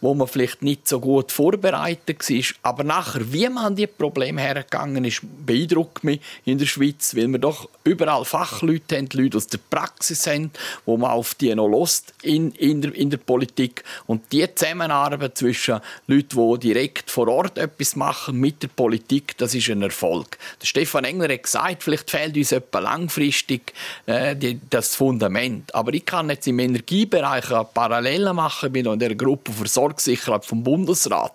wo 0.00 0.14
man 0.14 0.26
vielleicht 0.26 0.62
nicht 0.62 0.88
so 0.88 0.98
gut 0.98 1.30
vorbereitet 1.30 2.28
war. 2.28 2.44
Aber 2.62 2.84
nachher, 2.84 3.32
wie 3.32 3.48
man 3.48 3.66
an 3.66 3.76
die 3.76 3.86
Probleme 3.86 4.40
hergegangen 4.40 5.04
ist, 5.04 5.20
beeindruckt 5.22 6.02
mich 6.02 6.20
in 6.44 6.58
der 6.58 6.66
Schweiz, 6.66 7.14
weil 7.14 7.28
wir 7.28 7.38
doch 7.38 7.68
überall 7.84 8.24
Fachleute 8.24 8.96
haben, 8.96 9.08
Leute 9.12 9.36
aus 9.38 9.46
der 9.46 9.58
Praxis 9.58 10.26
haben, 10.26 10.50
wo 10.84 10.96
man 10.96 11.10
auf 11.10 11.34
die 11.34 11.54
noch 11.54 11.68
lost 11.68 12.12
in, 12.22 12.52
in, 12.52 12.82
der, 12.82 12.94
in 12.94 13.10
der 13.10 13.18
Politik. 13.18 13.84
Und 14.06 14.32
die 14.32 14.46
Zusammenarbeit 14.54 15.38
zwischen 15.38 15.80
Leuten, 16.06 16.52
die 16.52 16.58
direkt 16.58 17.10
vor 17.10 17.28
Ort 17.28 17.58
etwas 17.58 17.96
machen 17.96 18.38
mit 18.38 18.62
der 18.62 18.68
Politik, 18.68 19.36
das 19.38 19.54
ist 19.54 19.68
ein 19.70 19.82
Erfolg. 19.82 20.38
Der 20.60 20.66
Stefan 20.66 21.04
Engler 21.04 21.32
hat 21.32 21.42
gesagt, 21.42 21.82
vielleicht 21.82 22.10
fehlt 22.10 22.36
uns 22.36 22.52
etwa 22.52 22.80
langfristig 22.80 23.72
äh, 24.06 24.36
die, 24.36 24.60
das 24.68 24.94
Fundament. 24.94 25.74
Aber 25.74 25.94
ich 25.94 26.04
kann 26.04 26.28
jetzt 26.28 26.46
im 26.46 26.58
Energiebereich 26.58 27.46
Parallelen 27.72 28.36
machen, 28.36 28.66
ich 28.66 28.72
bin 28.72 28.86
in 28.86 28.98
der 28.98 29.14
Gruppe 29.14 29.52
Versorgungssicherheit 29.52 30.44
vom 30.44 30.62
Bundesrat. 30.62 31.32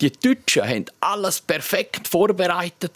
Die 0.00 0.10
Deutschen 0.10 0.66
haben 0.66 0.86
alles 1.00 1.40
perfekt 1.40 2.08
vorbereitet. 2.08 2.92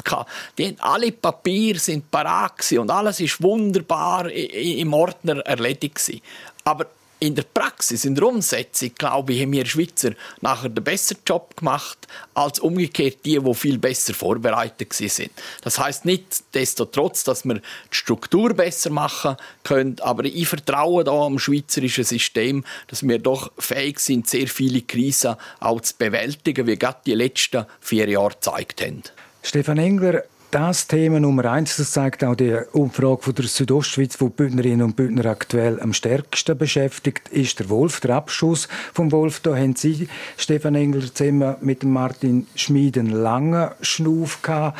Die 0.56 0.66
haben 0.66 0.76
alle 0.80 1.12
Papiere 1.12 1.78
sind 1.78 2.10
parat 2.10 2.46
und 2.72 2.90
alles 2.96 3.20
ist 3.20 3.42
wunderbar 3.42 4.30
im 4.30 4.92
Ordner 4.92 5.40
erledigt. 5.40 6.22
Aber 6.64 6.86
in 7.18 7.34
der 7.34 7.44
Praxis, 7.44 8.04
in 8.04 8.14
der 8.14 8.24
Umsetzung, 8.24 8.90
glaube 8.96 9.32
ich, 9.32 9.42
haben 9.42 9.52
wir 9.52 9.64
Schweizer 9.64 10.12
nachher 10.42 10.68
den 10.68 10.84
besseren 10.84 11.22
Job 11.26 11.56
gemacht 11.56 12.06
als 12.34 12.60
umgekehrt 12.60 13.24
die, 13.24 13.38
die 13.38 13.54
viel 13.54 13.78
besser 13.78 14.12
vorbereitet 14.12 14.92
sind. 14.92 15.30
Das 15.62 15.78
heißt 15.78 16.04
nicht 16.04 16.54
desto 16.54 16.84
trotz, 16.84 17.24
dass 17.24 17.46
wir 17.46 17.54
die 17.54 17.62
Struktur 17.90 18.52
besser 18.52 18.90
machen 18.90 19.36
können, 19.64 19.96
aber 20.00 20.24
ich 20.24 20.46
vertraue 20.46 21.04
da 21.04 21.12
am 21.12 21.38
schweizerischen 21.38 22.04
System, 22.04 22.64
dass 22.88 23.02
wir 23.02 23.18
doch 23.18 23.50
fähig 23.58 23.98
sind, 23.98 24.28
sehr 24.28 24.46
viele 24.46 24.82
Krisen 24.82 25.36
auch 25.60 25.80
zu 25.80 25.94
bewältigen, 25.96 26.66
wie 26.66 26.76
gerade 26.76 27.00
die 27.06 27.14
letzten 27.14 27.64
vier 27.80 28.08
Jahre 28.08 28.34
gezeigt 28.34 28.82
haben. 28.82 29.02
Stefan 29.42 29.78
Engler, 29.78 30.24
das 30.56 30.86
Thema 30.86 31.20
Nummer 31.20 31.52
eins, 31.52 31.76
das 31.76 31.90
zeigt 31.90 32.24
auch 32.24 32.34
die 32.34 32.56
Umfrage 32.72 33.20
von 33.20 33.34
der 33.34 33.44
Südostschweiz, 33.44 34.18
wo 34.22 34.28
die 34.28 34.36
Bündnerinnen 34.36 34.86
und 34.86 34.96
Bündner 34.96 35.26
aktuell 35.26 35.78
am 35.82 35.92
stärksten 35.92 36.56
beschäftigt, 36.56 37.28
ist 37.28 37.58
der 37.58 37.68
Wolf, 37.68 38.00
der 38.00 38.16
Abschuss 38.16 38.66
vom 38.94 39.12
Wolf. 39.12 39.40
Da 39.40 39.54
haben 39.54 39.76
Sie, 39.76 40.08
Stefan 40.38 40.74
Engler, 40.74 41.12
zusammen 41.12 41.56
mit 41.60 41.84
Martin 41.84 42.46
Schmid 42.54 42.96
einen 42.96 43.10
langen 43.10 43.68
Schnuff 43.82 44.40
gehabt, 44.40 44.78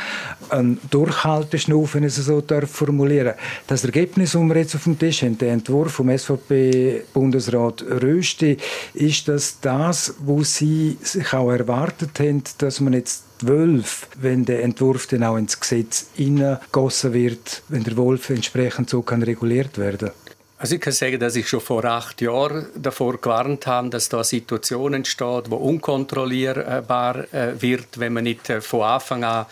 einen 0.49 0.81
Durchhalteschnuff, 0.91 1.95
wenn 1.95 2.05
ich 2.05 2.17
es 2.17 2.25
so 2.25 2.43
formulieren 2.67 3.35
Das 3.67 3.85
Ergebnis, 3.85 4.33
das 4.33 4.41
wir 4.41 4.57
jetzt 4.57 4.75
auf 4.77 4.85
dem 4.85 4.99
Tisch 4.99 5.23
haben, 5.25 5.37
der 5.37 5.53
Entwurf 5.53 5.93
vom 5.93 6.09
SVP-Bundesrat 6.09 7.85
Rösti, 8.03 8.57
ist 8.95 9.29
das 9.29 9.61
das, 9.61 10.15
was 10.21 10.57
Sie 10.57 10.97
sich 11.03 11.35
auch 11.35 11.51
erwartet 11.51 12.19
haben, 12.19 12.43
dass 12.57 12.81
man 12.81 12.95
jetzt 12.95 13.27
12, 13.41 14.09
wenn 14.21 14.45
der 14.45 14.63
Entwurf 14.63 15.07
dann 15.07 15.25
auch 15.25 15.37
ins 15.37 15.59
Gesetz 15.59 16.07
hineingegossen 16.15 17.13
wird, 17.13 17.63
wenn 17.69 17.85
der 17.85 17.97
Wolf 17.97 18.31
entsprechend 18.31 18.91
so 18.91 19.03
kann 19.03 19.23
reguliert 19.23 19.79
werden. 19.79 20.11
Also 20.59 20.77
ich 20.77 20.81
kann 20.81 20.93
sagen, 20.95 21.21
dass 21.21 21.37
ich 21.37 21.47
schon 21.49 21.61
vor 21.61 21.85
acht 21.85 22.23
Jahren 22.23 22.67
davor 22.75 23.19
gewarnt 23.21 23.67
habe, 23.67 23.91
dass 23.91 24.09
da 24.09 24.19
eine 24.19 24.25
Situation 24.25 24.95
entsteht, 24.95 25.49
die 25.49 25.55
unkontrollierbar 25.55 27.33
äh, 27.33 27.61
wird, 27.61 27.99
wenn 27.99 28.15
man 28.15 28.25
nicht 28.25 28.49
äh, 28.49 28.63
von 28.63 28.83
Anfang 28.83 29.23
an 29.23 29.47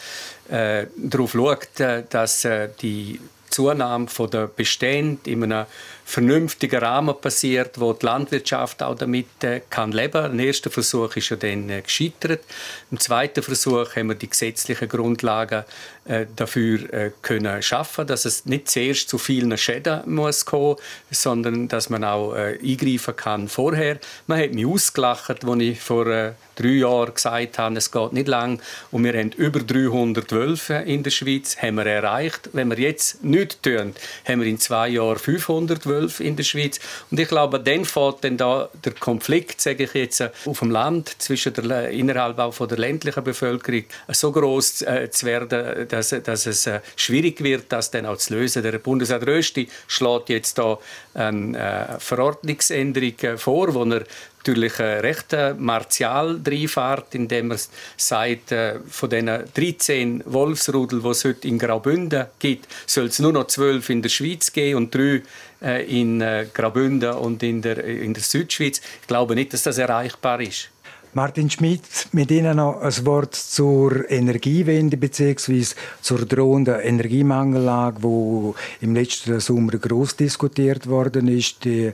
äh, 0.49 0.87
darauf 0.97 1.33
schaut, 1.33 1.79
äh, 1.79 2.05
dass 2.09 2.49
die 2.81 3.21
Zunahme 3.51 4.07
der 4.33 4.47
Bestände 4.49 5.31
in 5.31 5.45
einem 5.45 5.67
vernünftigen 6.05 6.81
Rahmen 6.81 7.15
passiert, 7.21 7.81
wo 7.81 7.93
die 7.93 8.05
Landwirtschaft 8.05 8.83
auch 8.83 8.95
damit 8.95 9.43
äh, 9.43 9.63
kann 9.71 9.91
leben. 9.91 10.37
Der 10.37 10.47
erste 10.47 10.71
Versuch 10.71 11.17
ist 11.17 11.31
ja 11.31 11.37
dann 11.37 11.71
äh, 11.71 11.81
gescheitert. 11.81 12.43
Im 12.91 13.01
zweiten 13.01 13.43
Versuch 13.43 13.97
haben 13.97 14.09
wir 14.09 14.15
die 14.15 14.29
gesetzlichen 14.29 14.89
Grundlagen 14.89 15.65
äh, 16.05 16.27
dafür 16.37 16.93
äh, 16.93 17.11
können 17.23 17.63
schaffen, 17.63 18.07
dass 18.07 18.27
es 18.27 18.45
nicht 18.45 18.69
zuerst 18.69 19.09
zu 19.09 19.17
vielen 19.17 19.57
Schäden 19.57 20.03
muss 20.15 20.45
kommen, 20.45 20.77
sondern 21.11 21.69
dass 21.69 21.89
man 21.89 22.05
auch 22.05 22.35
äh, 22.35 22.59
eingreifen 22.63 23.17
kann 23.17 23.49
vorher. 23.49 23.99
Man 24.27 24.41
hat 24.41 24.53
mich 24.53 24.67
ausgelacht, 24.67 25.31
als 25.31 25.61
ich 25.61 25.81
vor 25.81 26.07
äh, 26.07 26.33
drei 26.57 26.69
Jahren 26.69 27.15
gesagt 27.15 27.59
habe, 27.59 27.77
es 27.77 27.91
geht 27.91 28.13
nicht 28.13 28.29
lang 28.29 28.61
und 28.93 29.05
wir 29.05 29.19
haben 29.19 29.33
über 29.33 29.61
300 29.61 30.31
Wölfe 30.33 30.75
in 30.75 31.03
der 31.03 31.11
Schweiz 31.11 31.57
haben 31.57 31.77
wir 31.77 31.87
erreicht. 31.87 32.51
Wenn 32.53 32.69
wir 32.69 32.79
jetzt 32.79 33.25
nichts 33.25 33.61
tun, 33.63 33.95
haben 34.29 34.41
wir 34.41 34.47
in 34.47 34.61
zwei 34.61 34.89
Jahren 34.89 35.19
500 35.19 35.87
Wölfe 35.87 35.94
Wölfe 35.95 36.25
in 36.25 36.37
der 36.37 36.45
Schweiz. 36.45 36.81
Und 37.11 37.21
ich 37.21 37.29
glaube, 37.29 37.61
dann 37.61 37.85
fällt 37.85 38.23
dann 38.23 38.37
da 38.37 38.69
der 38.85 38.93
Konflikt, 38.93 39.61
sage 39.61 39.85
ich 39.85 39.95
jetzt, 39.95 40.23
auf 40.45 40.59
dem 40.59 40.71
Land 40.71 41.17
zwischen 41.19 41.55
der, 41.55 41.91
innerhalb 41.91 42.39
auch 42.39 42.55
von 42.55 42.69
der 42.69 42.79
ländlichen 42.79 43.25
Bevölkerung 43.25 43.85
so 44.09 44.33
groß 44.33 44.83
äh, 44.83 45.11
zu 45.11 45.27
werden, 45.27 45.89
dass, 45.89 46.11
dass 46.11 46.47
es 46.47 46.67
äh, 46.67 46.81
schwierig 46.97 47.43
wird, 47.43 47.67
das 47.71 47.91
dann 47.91 48.07
auch 48.07 48.17
zu 48.17 48.35
lösen. 48.35 48.63
Der 48.63 48.79
Bundesrat 48.79 49.27
Rösti 49.27 49.69
schlägt 49.87 50.29
jetzt 50.29 50.59
da 50.59 50.79
eine 51.15 51.59
äh, 51.59 52.01
Verordnungsänderung 52.01 53.19
äh, 53.21 53.37
vor, 53.37 53.75
wo 53.75 53.85
er 53.85 54.05
natürlich 54.45 54.79
äh, 54.79 55.01
recht 55.01 55.33
äh, 55.33 55.55
martial 55.55 56.41
reinfährt, 56.47 57.15
indem 57.15 57.53
er 57.53 57.59
sagt, 57.97 58.53
äh, 58.53 58.79
von 58.91 59.09
diesen 59.09 59.45
13 59.55 60.23
Wolfsrudel, 60.27 61.01
die 61.01 61.09
es 61.09 61.25
heute 61.25 61.49
in 61.49 61.59
Graubünden 61.59 62.27
gibt, 62.39 62.67
soll 62.87 63.07
es 63.07 63.19
nur 63.21 63.33
noch 63.33 63.47
12 63.47 63.89
in 63.89 64.03
der 64.03 64.11
Schweiz 64.11 64.53
geben 64.53 64.77
und 64.77 64.95
drei 64.95 65.23
in 65.65 66.21
äh, 66.21 66.47
Graubünden 66.53 67.15
und 67.15 67.43
in 67.43 67.63
der, 67.63 67.83
in 67.85 68.15
der 68.15 68.23
Südschweiz. 68.23 68.81
Ich 69.01 69.07
glaube 69.07 69.35
nicht, 69.35 69.53
dass 69.53 69.63
das 69.63 69.79
erreichbar 69.79 70.41
ist. 70.41 70.71
Martin 71.15 71.49
Schmidt, 71.49 72.09
mit 72.11 72.33
Ihnen 72.33 72.57
noch 72.57 72.81
ein 72.81 73.07
Wort 73.07 73.37
zur 73.37 74.11
Energiewende 74.11 74.97
bzw. 74.97 75.65
zur 76.01 76.27
drohenden 76.27 76.81
Energiemangellage, 76.81 78.03
wo 78.03 78.57
im 78.81 78.97
letzten 78.97 79.39
Sommer 79.39 79.79
groß 79.79 80.17
diskutiert 80.17 80.89
worden 80.89 81.29
ist. 81.29 81.65
Die 81.65 81.93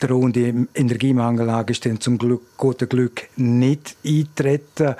drohende 0.00 0.66
Energiemangellage 0.74 1.70
ist 1.70 1.86
dann 1.86 2.00
zum 2.00 2.18
Glück, 2.18 2.42
guten 2.56 2.88
Glück 2.88 3.28
nicht 3.36 3.94
eintreten. 4.04 4.96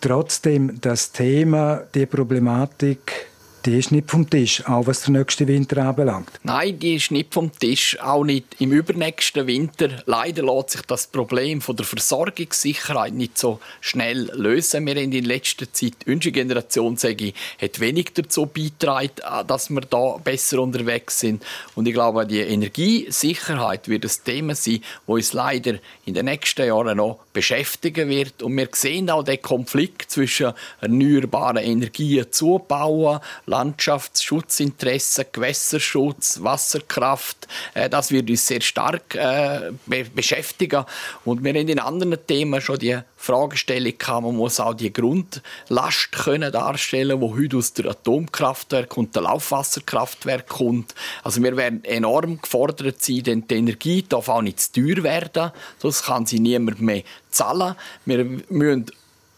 Trotzdem 0.00 0.80
das 0.80 1.12
Thema, 1.12 1.84
die 1.94 2.06
Problematik 2.06 3.27
die 3.64 3.78
ist 3.78 3.92
nicht 3.92 4.10
vom 4.10 4.28
Tisch, 4.28 4.66
auch 4.66 4.86
was 4.86 5.02
der 5.02 5.10
nächste 5.12 5.46
Winter 5.46 5.78
anbelangt. 5.78 6.30
Nein, 6.42 6.78
die 6.78 6.94
ist 6.94 7.10
nicht 7.10 7.34
vom 7.34 7.52
Tisch, 7.52 7.98
auch 8.00 8.24
nicht 8.24 8.56
im 8.58 8.72
übernächsten 8.72 9.46
Winter. 9.46 9.88
Leider 10.06 10.42
lässt 10.42 10.70
sich 10.70 10.82
das 10.82 11.06
Problem 11.06 11.60
von 11.60 11.76
der 11.76 11.86
Versorgungssicherheit 11.86 13.12
nicht 13.14 13.38
so 13.38 13.60
schnell 13.80 14.30
lösen. 14.34 14.86
Wir 14.86 14.94
haben 14.94 15.12
in 15.12 15.24
letzter 15.24 15.72
Zeit, 15.72 15.94
unsere 16.06 16.32
Generation, 16.32 16.96
sage 16.96 17.26
ich, 17.26 17.34
hat 17.60 17.80
wenig 17.80 18.12
dazu 18.14 18.46
beigetragen, 18.46 19.10
dass 19.46 19.70
wir 19.70 19.82
da 19.82 20.18
besser 20.22 20.60
unterwegs 20.60 21.20
sind. 21.20 21.44
Und 21.74 21.86
ich 21.86 21.94
glaube, 21.94 22.26
die 22.26 22.40
Energiesicherheit 22.40 23.88
wird 23.88 24.04
ein 24.04 24.10
Thema 24.24 24.54
sein, 24.54 24.80
das 25.06 25.14
uns 25.14 25.32
leider 25.32 25.74
in 26.06 26.14
den 26.14 26.26
nächsten 26.26 26.66
Jahren 26.66 26.96
noch 26.96 27.20
beschäftigen 27.32 28.08
wird. 28.08 28.42
Und 28.42 28.56
wir 28.56 28.68
sehen 28.72 29.10
auch 29.10 29.22
den 29.22 29.42
Konflikt 29.42 30.10
zwischen 30.10 30.52
erneuerbaren 30.80 31.58
Energien 31.58 32.30
zu 32.30 32.58
bauen, 32.66 33.20
Landschaftsschutzinteressen, 33.48 35.24
Gewässerschutz, 35.32 36.42
Wasserkraft. 36.42 37.48
Äh, 37.74 37.88
das 37.88 38.10
wird 38.10 38.30
uns 38.30 38.46
sehr 38.46 38.60
stark 38.60 39.14
äh, 39.14 39.72
beschäftigen. 40.14 40.84
Und 41.24 41.42
wir 41.42 41.54
haben 41.54 41.68
in 41.68 41.78
anderen 41.78 42.18
Themen 42.26 42.60
schon 42.60 42.78
die 42.78 42.98
Fragestellung 43.16 43.98
gehabt, 43.98 44.22
man 44.22 44.36
muss 44.36 44.60
auch 44.60 44.74
die 44.74 44.92
Grundlast 44.92 46.12
können 46.12 46.52
darstellen, 46.52 47.20
wo 47.20 47.36
heute 47.36 47.56
aus 47.56 47.72
der 47.72 47.86
Atomkraftwerk 47.86 48.96
und 48.96 49.14
der 49.14 49.22
Laufwasserkraftwerk 49.22 50.48
kommt. 50.48 50.94
Also 51.24 51.42
wir 51.42 51.56
werden 51.56 51.84
enorm 51.84 52.40
gefordert 52.40 53.02
sein, 53.02 53.22
denn 53.24 53.48
die 53.48 53.56
Energie 53.56 54.04
darf 54.08 54.28
auch 54.28 54.42
nicht 54.42 54.60
zu 54.60 54.72
teuer 54.72 55.02
werden, 55.02 55.50
sonst 55.78 56.04
kann 56.04 56.26
sie 56.26 56.38
niemand 56.38 56.80
mehr 56.80 57.02
zahlen. 57.30 57.74
Wir 58.04 58.24
müssen 58.24 58.86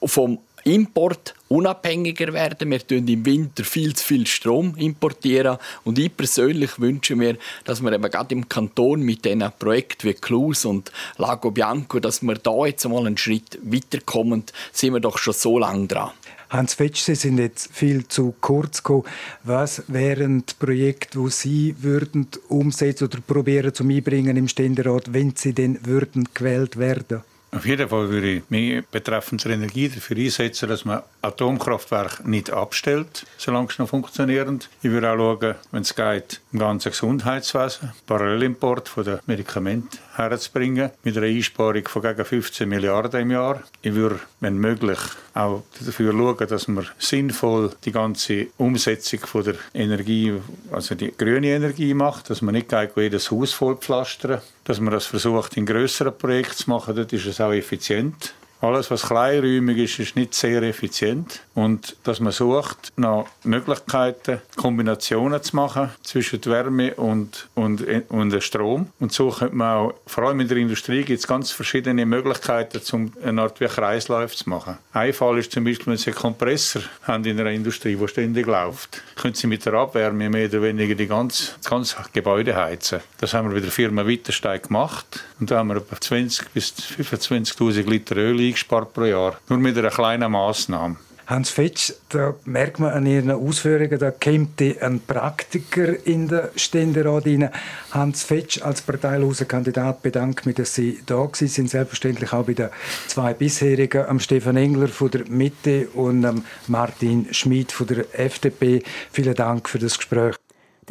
vom 0.02 0.38
Import 0.74 1.34
unabhängiger 1.48 2.32
werden. 2.32 2.70
Wir 2.70 2.78
importieren 2.78 3.08
im 3.08 3.26
Winter 3.26 3.64
viel 3.64 3.94
zu 3.94 4.04
viel 4.04 4.26
Strom 4.26 4.76
importieren 4.76 5.58
und 5.84 5.98
ich 5.98 6.16
persönlich 6.16 6.78
wünsche 6.78 7.16
mir, 7.16 7.36
dass 7.64 7.82
wir 7.82 7.92
eben 7.92 8.10
gerade 8.10 8.34
im 8.34 8.48
Kanton 8.48 9.02
mit 9.02 9.24
diesen 9.24 9.44
Projekten 9.58 10.08
wie 10.08 10.14
Clus 10.14 10.64
und 10.64 10.92
Lago 11.18 11.50
Bianco, 11.50 11.98
dass 11.98 12.22
wir 12.22 12.36
da 12.36 12.66
jetzt 12.66 12.88
mal 12.88 13.04
einen 13.04 13.18
Schritt 13.18 13.58
weiterkommen. 13.62 14.44
Sind 14.72 14.92
wir 14.92 15.00
doch 15.00 15.18
schon 15.18 15.34
so 15.34 15.58
lange 15.58 15.88
dran. 15.88 16.12
Hans 16.50 16.74
Fetsch, 16.74 17.02
Sie 17.02 17.14
sind 17.14 17.38
jetzt 17.38 17.72
viel 17.72 18.06
zu 18.06 18.34
kurz 18.40 18.82
gekommen. 18.82 19.04
Was 19.44 19.84
wären 19.88 20.44
die 20.46 20.54
Projekte, 20.58 21.20
die 21.20 21.30
Sie 21.30 21.74
würden 21.80 22.28
umsetzen 22.48 23.04
oder 23.04 23.20
probieren 23.20 23.74
zu 23.74 23.84
einbringen 23.84 24.36
im 24.36 24.48
Ständerat, 24.48 25.12
wenn 25.12 25.34
Sie 25.36 25.52
denn 25.52 25.84
würden 25.84 26.28
gewählt 26.34 26.76
werden? 26.76 27.22
Auf 27.52 27.66
jeden 27.66 27.88
Fall 27.88 28.08
würde 28.08 28.30
ich 28.34 28.42
mich 28.48 28.86
betreffend 28.86 29.44
der 29.44 29.52
Energie 29.52 29.88
dafür 29.88 30.16
einsetzen, 30.16 30.68
dass 30.68 30.84
man 30.84 31.02
Atomkraftwerke 31.20 32.28
nicht 32.28 32.50
abstellt, 32.50 33.26
solange 33.38 33.68
sie 33.68 33.82
noch 33.82 33.88
funktionieren. 33.88 34.60
Ich 34.82 34.90
würde 34.90 35.10
auch 35.10 35.16
schauen, 35.16 35.56
wenn 35.72 35.82
es 35.82 35.94
geht, 35.94 36.40
im 36.52 36.58
ganzen 36.58 36.90
Gesundheitswesen, 36.90 37.92
Parallelimport 38.06 38.88
von 38.88 39.04
den 39.04 39.18
Medikamenten 39.26 39.98
herzubringen, 40.16 40.90
mit 41.04 41.16
einer 41.16 41.26
Einsparung 41.26 41.86
von 41.86 42.02
gegen 42.02 42.24
15 42.24 42.68
Milliarden 42.68 43.20
im 43.20 43.30
Jahr. 43.30 43.62
Ich 43.82 43.94
würde, 43.94 44.20
wenn 44.40 44.58
möglich, 44.58 44.98
auch 45.34 45.62
dafür 45.84 46.12
schauen, 46.12 46.48
dass 46.48 46.68
man 46.68 46.86
sinnvoll 46.98 47.70
die 47.84 47.92
ganze 47.92 48.48
Umsetzung 48.56 49.20
von 49.20 49.44
der 49.44 49.54
Energie, 49.74 50.34
also 50.72 50.94
die 50.94 51.12
grüne 51.16 51.48
Energie 51.48 51.94
macht, 51.94 52.30
dass 52.30 52.42
man 52.42 52.54
nicht 52.54 52.72
jedes 52.96 53.30
Haus 53.30 53.52
voll 53.52 53.76
pflastern, 53.76 54.40
dass 54.64 54.80
man 54.80 54.92
das 54.92 55.06
versucht, 55.06 55.56
in 55.56 55.66
größeren 55.66 56.16
Projekten 56.16 56.56
zu 56.56 56.70
machen, 56.70 56.96
dort 56.96 57.12
ist 57.12 57.26
es 57.26 57.40
auch 57.40 57.52
effizient. 57.52 58.34
Alles, 58.60 58.90
was 58.90 59.02
kleinräumig 59.02 59.78
ist, 59.78 59.98
ist 59.98 60.16
nicht 60.16 60.34
sehr 60.34 60.62
effizient. 60.62 61.40
Und 61.54 61.96
dass 62.04 62.20
man 62.20 62.32
sucht 62.32 62.92
nach 62.96 63.24
Möglichkeiten, 63.44 64.40
Kombinationen 64.56 65.42
zu 65.42 65.56
machen 65.56 65.90
zwischen 66.02 66.44
Wärme 66.44 66.94
und, 66.94 67.48
und, 67.54 67.84
und 68.10 68.42
Strom. 68.42 68.88
Und 69.00 69.12
so 69.12 69.30
könnte 69.30 69.56
man 69.56 69.76
auch, 69.76 69.94
vor 70.06 70.24
allem 70.24 70.40
in 70.40 70.48
der 70.48 70.58
Industrie, 70.58 71.02
gibt 71.04 71.20
es 71.20 71.26
ganz 71.26 71.50
verschiedene 71.52 72.04
Möglichkeiten, 72.04 72.80
um 72.92 73.12
eine 73.24 73.42
Art 73.42 73.60
wie 73.60 73.66
Kreislauf 73.66 74.36
zu 74.36 74.48
machen. 74.48 74.76
Ein 74.92 75.12
Fall 75.14 75.38
ist 75.38 75.52
zum 75.52 75.64
Beispiel, 75.64 75.86
wenn 75.86 75.96
Sie 75.96 76.10
einen 76.10 76.18
Kompressor 76.18 76.82
haben 77.02 77.24
in 77.24 77.40
einer 77.40 77.50
Industrie, 77.50 77.96
der 77.96 78.08
ständig 78.08 78.46
läuft, 78.46 79.02
können 79.16 79.34
Sie 79.34 79.46
mit 79.46 79.64
der 79.64 79.74
Abwärme 79.74 80.28
mehr 80.28 80.48
oder 80.48 80.62
weniger 80.62 80.94
die 80.94 81.06
ganze, 81.06 81.52
das 81.62 81.70
ganze 81.70 81.96
Gebäude 82.12 82.54
heizen. 82.54 83.00
Das 83.18 83.32
haben 83.32 83.48
wir 83.48 83.54
bei 83.54 83.60
der 83.60 83.70
Firma 83.70 84.06
Witterstein 84.06 84.60
gemacht. 84.60 85.24
Und 85.38 85.50
da 85.50 85.58
haben 85.58 85.68
wir 85.68 85.76
etwa 85.76 85.98
20 85.98 86.50
bis 86.50 86.74
25.000 86.74 87.88
Liter 87.88 88.16
Öl 88.16 88.49
eingespart 88.50 88.92
pro 88.92 89.04
Jahr. 89.04 89.36
Nur 89.48 89.58
mit 89.58 89.76
einer 89.78 89.90
kleinen 89.90 90.32
Massnahme. 90.32 90.96
Hans 91.30 91.50
Fetsch, 91.50 91.92
da 92.08 92.34
merkt 92.44 92.80
man 92.80 92.90
an 92.90 93.06
Ihren 93.06 93.30
Ausführungen, 93.30 94.00
da 94.00 94.10
kommt 94.10 94.60
ein 94.60 95.00
Praktiker 95.06 96.04
in 96.04 96.26
den 96.26 96.48
Ständerat 96.56 97.24
rein. 97.24 97.50
Hans 97.92 98.24
Fetsch 98.24 98.60
als 98.60 98.82
parteiloser 98.82 99.44
Kandidat 99.44 100.02
bedankt 100.02 100.44
mich, 100.44 100.56
dass 100.56 100.74
Sie 100.74 100.98
da 101.06 101.18
waren. 101.18 101.32
sind 101.32 101.70
selbstverständlich 101.70 102.32
auch 102.32 102.46
bei 102.46 102.54
den 102.54 102.70
zwei 103.06 103.32
bisherigen, 103.32 104.06
am 104.06 104.18
Stefan 104.18 104.56
Engler 104.56 104.88
von 104.88 105.12
der 105.12 105.24
Mitte 105.28 105.86
und 105.94 106.24
am 106.24 106.44
Martin 106.66 107.32
Schmid 107.32 107.70
von 107.70 107.86
der 107.86 108.06
FDP. 108.18 108.82
Vielen 109.12 109.36
Dank 109.36 109.68
für 109.68 109.78
das 109.78 109.98
Gespräch. 109.98 110.34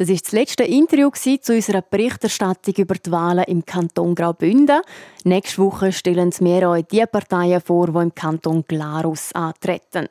Das 0.00 0.08
ist 0.08 0.28
das 0.28 0.32
letzte 0.32 0.64
Interview 0.64 1.10
zu 1.10 1.52
unserer 1.52 1.82
Berichterstattung 1.82 2.72
über 2.78 2.94
die 2.94 3.12
Wahlen 3.12 3.44
im 3.44 3.66
Kanton 3.66 4.14
Graubünden. 4.14 4.80
Nächste 5.24 5.58
Woche 5.58 5.92
stellen 5.92 6.32
wir 6.40 6.70
euch 6.70 6.86
die 6.86 7.04
Parteien 7.04 7.60
vor, 7.60 7.88
die 7.88 7.98
im 7.98 8.14
Kanton 8.14 8.64
Glarus 8.66 9.30
antreten. 9.34 10.08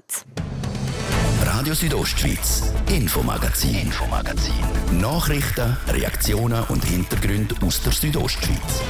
Radio 1.42 1.74
Südostschweiz, 1.74 2.72
Infomagazin, 2.88 3.80
Infomagazin. 3.88 4.54
Nachrichten, 4.92 5.76
Reaktionen 5.88 6.64
und 6.70 6.86
Hintergründe 6.86 7.56
aus 7.66 7.82
der 7.82 7.92
Südostschweiz. 7.92 8.84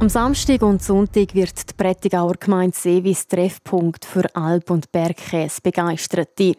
Am 0.00 0.08
Samstag 0.08 0.62
und 0.62 0.82
Sonntag 0.82 1.34
wird 1.34 1.68
die 1.68 1.74
Prättigauer 1.74 2.32
Gemeinde 2.40 2.74
Seewis 2.74 3.28
Treffpunkt 3.28 4.06
für 4.06 4.34
Alp- 4.34 4.70
und 4.70 4.90
Bergkäse 4.90 5.60
begeisterte. 5.62 6.54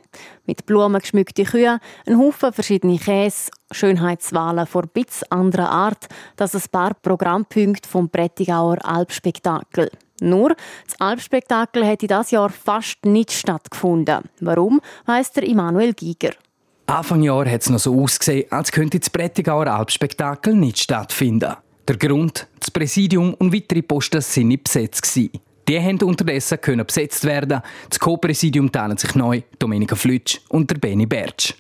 Mit 0.45 0.67
Blumen 0.67 1.01
geschmückte 1.01 1.43
Kühe, 1.43 1.79
ein 2.05 2.17
Haufen 2.19 2.53
verschiedene 2.53 2.99
Käse, 2.99 3.49
Schönheitswahlen 3.71 4.67
vor 4.67 4.83
Bits 4.83 5.23
anderer 5.31 5.71
Art, 5.71 6.07
das 6.35 6.53
ein 6.53 6.61
paar 6.71 6.93
Programmpunkte 6.93 7.89
vom 7.89 8.09
Prättigauer 8.09 8.77
Alpspektakel. 8.85 9.89
Nur, 10.21 10.55
das 10.85 11.01
Alpspektakel 11.01 11.83
hätte 11.83 12.05
das 12.05 12.29
Jahr 12.29 12.51
fast 12.51 13.03
nicht 13.05 13.31
stattgefunden. 13.31 14.19
Warum, 14.39 14.81
weiss 15.07 15.31
der 15.31 15.47
Immanuel 15.47 15.95
Giger. 15.95 16.35
Anfang 16.85 17.23
Jahr 17.23 17.49
hat 17.49 17.61
es 17.61 17.71
noch 17.71 17.79
so 17.79 17.99
ausgesehen, 18.03 18.51
als 18.51 18.71
könnte 18.71 18.99
das 18.99 19.09
Prättigauer 19.09 19.65
Alpspektakel 19.65 20.53
nicht 20.53 20.77
stattfinden. 20.77 21.55
Der 21.91 21.97
Grund, 21.97 22.47
das 22.57 22.71
Präsidium 22.71 23.33
und 23.33 23.53
weitere 23.53 23.81
Posten 23.81 24.21
sind 24.21 24.47
nicht 24.47 24.63
besetzt. 24.63 25.13
Die 25.13 25.77
haben 25.77 26.01
unterdessen 26.01 26.57
besetzt 26.87 27.25
werden. 27.25 27.61
Das 27.89 27.99
Co-Präsidium 27.99 28.71
teilen 28.71 28.95
sich 28.95 29.13
neu 29.13 29.41
Domenica 29.59 29.97
Flütsch 29.97 30.39
und 30.47 30.71
der 30.71 30.77
Benny 30.77 31.05
Bertsch. 31.05 31.53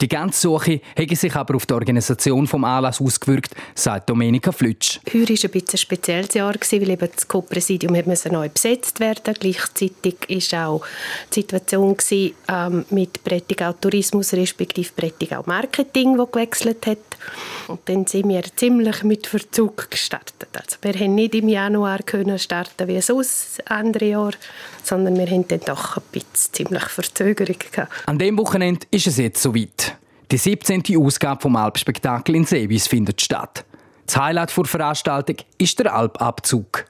Die 0.00 0.08
ganze 0.08 0.40
Suche 0.40 0.80
hat 0.98 1.16
sich 1.16 1.34
aber 1.34 1.54
auf 1.54 1.66
die 1.66 1.74
Organisation 1.74 2.44
des 2.44 2.54
Anlass 2.54 3.00
ausgewirkt, 3.00 3.54
sagt 3.74 4.10
Domenica 4.10 4.52
Flütsch. 4.52 4.98
Heuer 5.12 5.28
war 5.28 5.50
ein, 5.54 5.62
ein 5.72 5.76
spezielles 5.78 6.34
Jahr, 6.34 6.54
weil 6.54 6.90
eben 6.90 7.08
das 7.14 7.28
Co-Präsidium 7.28 7.92
neu 8.30 8.48
besetzt 8.48 9.00
werden 9.00 9.34
Gleichzeitig 9.38 10.52
war 10.52 10.68
auch 10.68 10.86
die 11.30 11.40
Situation 11.40 11.96
ähm, 12.48 12.84
mit 12.90 13.22
Prättigau 13.22 13.72
Tourismus 13.72 14.32
respektive 14.32 14.90
Prättigau 14.94 15.42
Marketing, 15.46 16.16
das 16.16 16.30
gewechselt 16.30 16.86
hat. 16.86 16.98
Und 17.68 17.80
dann 17.86 18.06
sind 18.06 18.28
wir 18.28 18.42
ziemlich 18.56 19.02
mit 19.02 19.26
Verzug 19.26 19.90
gestartet. 19.90 20.48
Also 20.52 20.76
wir 20.82 20.94
haben 20.94 21.14
nicht 21.14 21.34
im 21.34 21.48
Januar 21.48 21.98
können 22.02 22.38
starten 22.38 22.88
wie 22.88 23.00
sonst 23.00 23.62
andere 23.70 24.06
Jahr, 24.06 24.32
sondern 24.82 25.16
wir 25.16 25.26
haben 25.26 25.46
dann 25.48 25.60
doch 25.60 25.96
ein 25.96 26.02
bisschen 26.12 26.52
ziemlich 26.52 26.84
Verzögerung 26.84 27.56
gehabt. 27.70 27.92
An 28.06 28.18
dem 28.18 28.36
Wochenende 28.38 28.86
ist 28.90 29.06
es 29.06 29.18
jetzt 29.18 29.42
soweit. 29.42 29.83
Die 30.30 30.38
17. 30.38 30.82
Ausgabe 30.98 31.42
vom 31.42 31.56
Alpspektakel 31.56 32.34
in 32.34 32.44
Seewis 32.44 32.86
findet 32.86 33.20
statt. 33.20 33.64
Das 34.06 34.16
Highlight 34.16 34.56
der 34.56 34.64
Veranstaltung 34.64 35.36
ist 35.58 35.78
der 35.78 35.94
Alpabzug. 35.94 36.86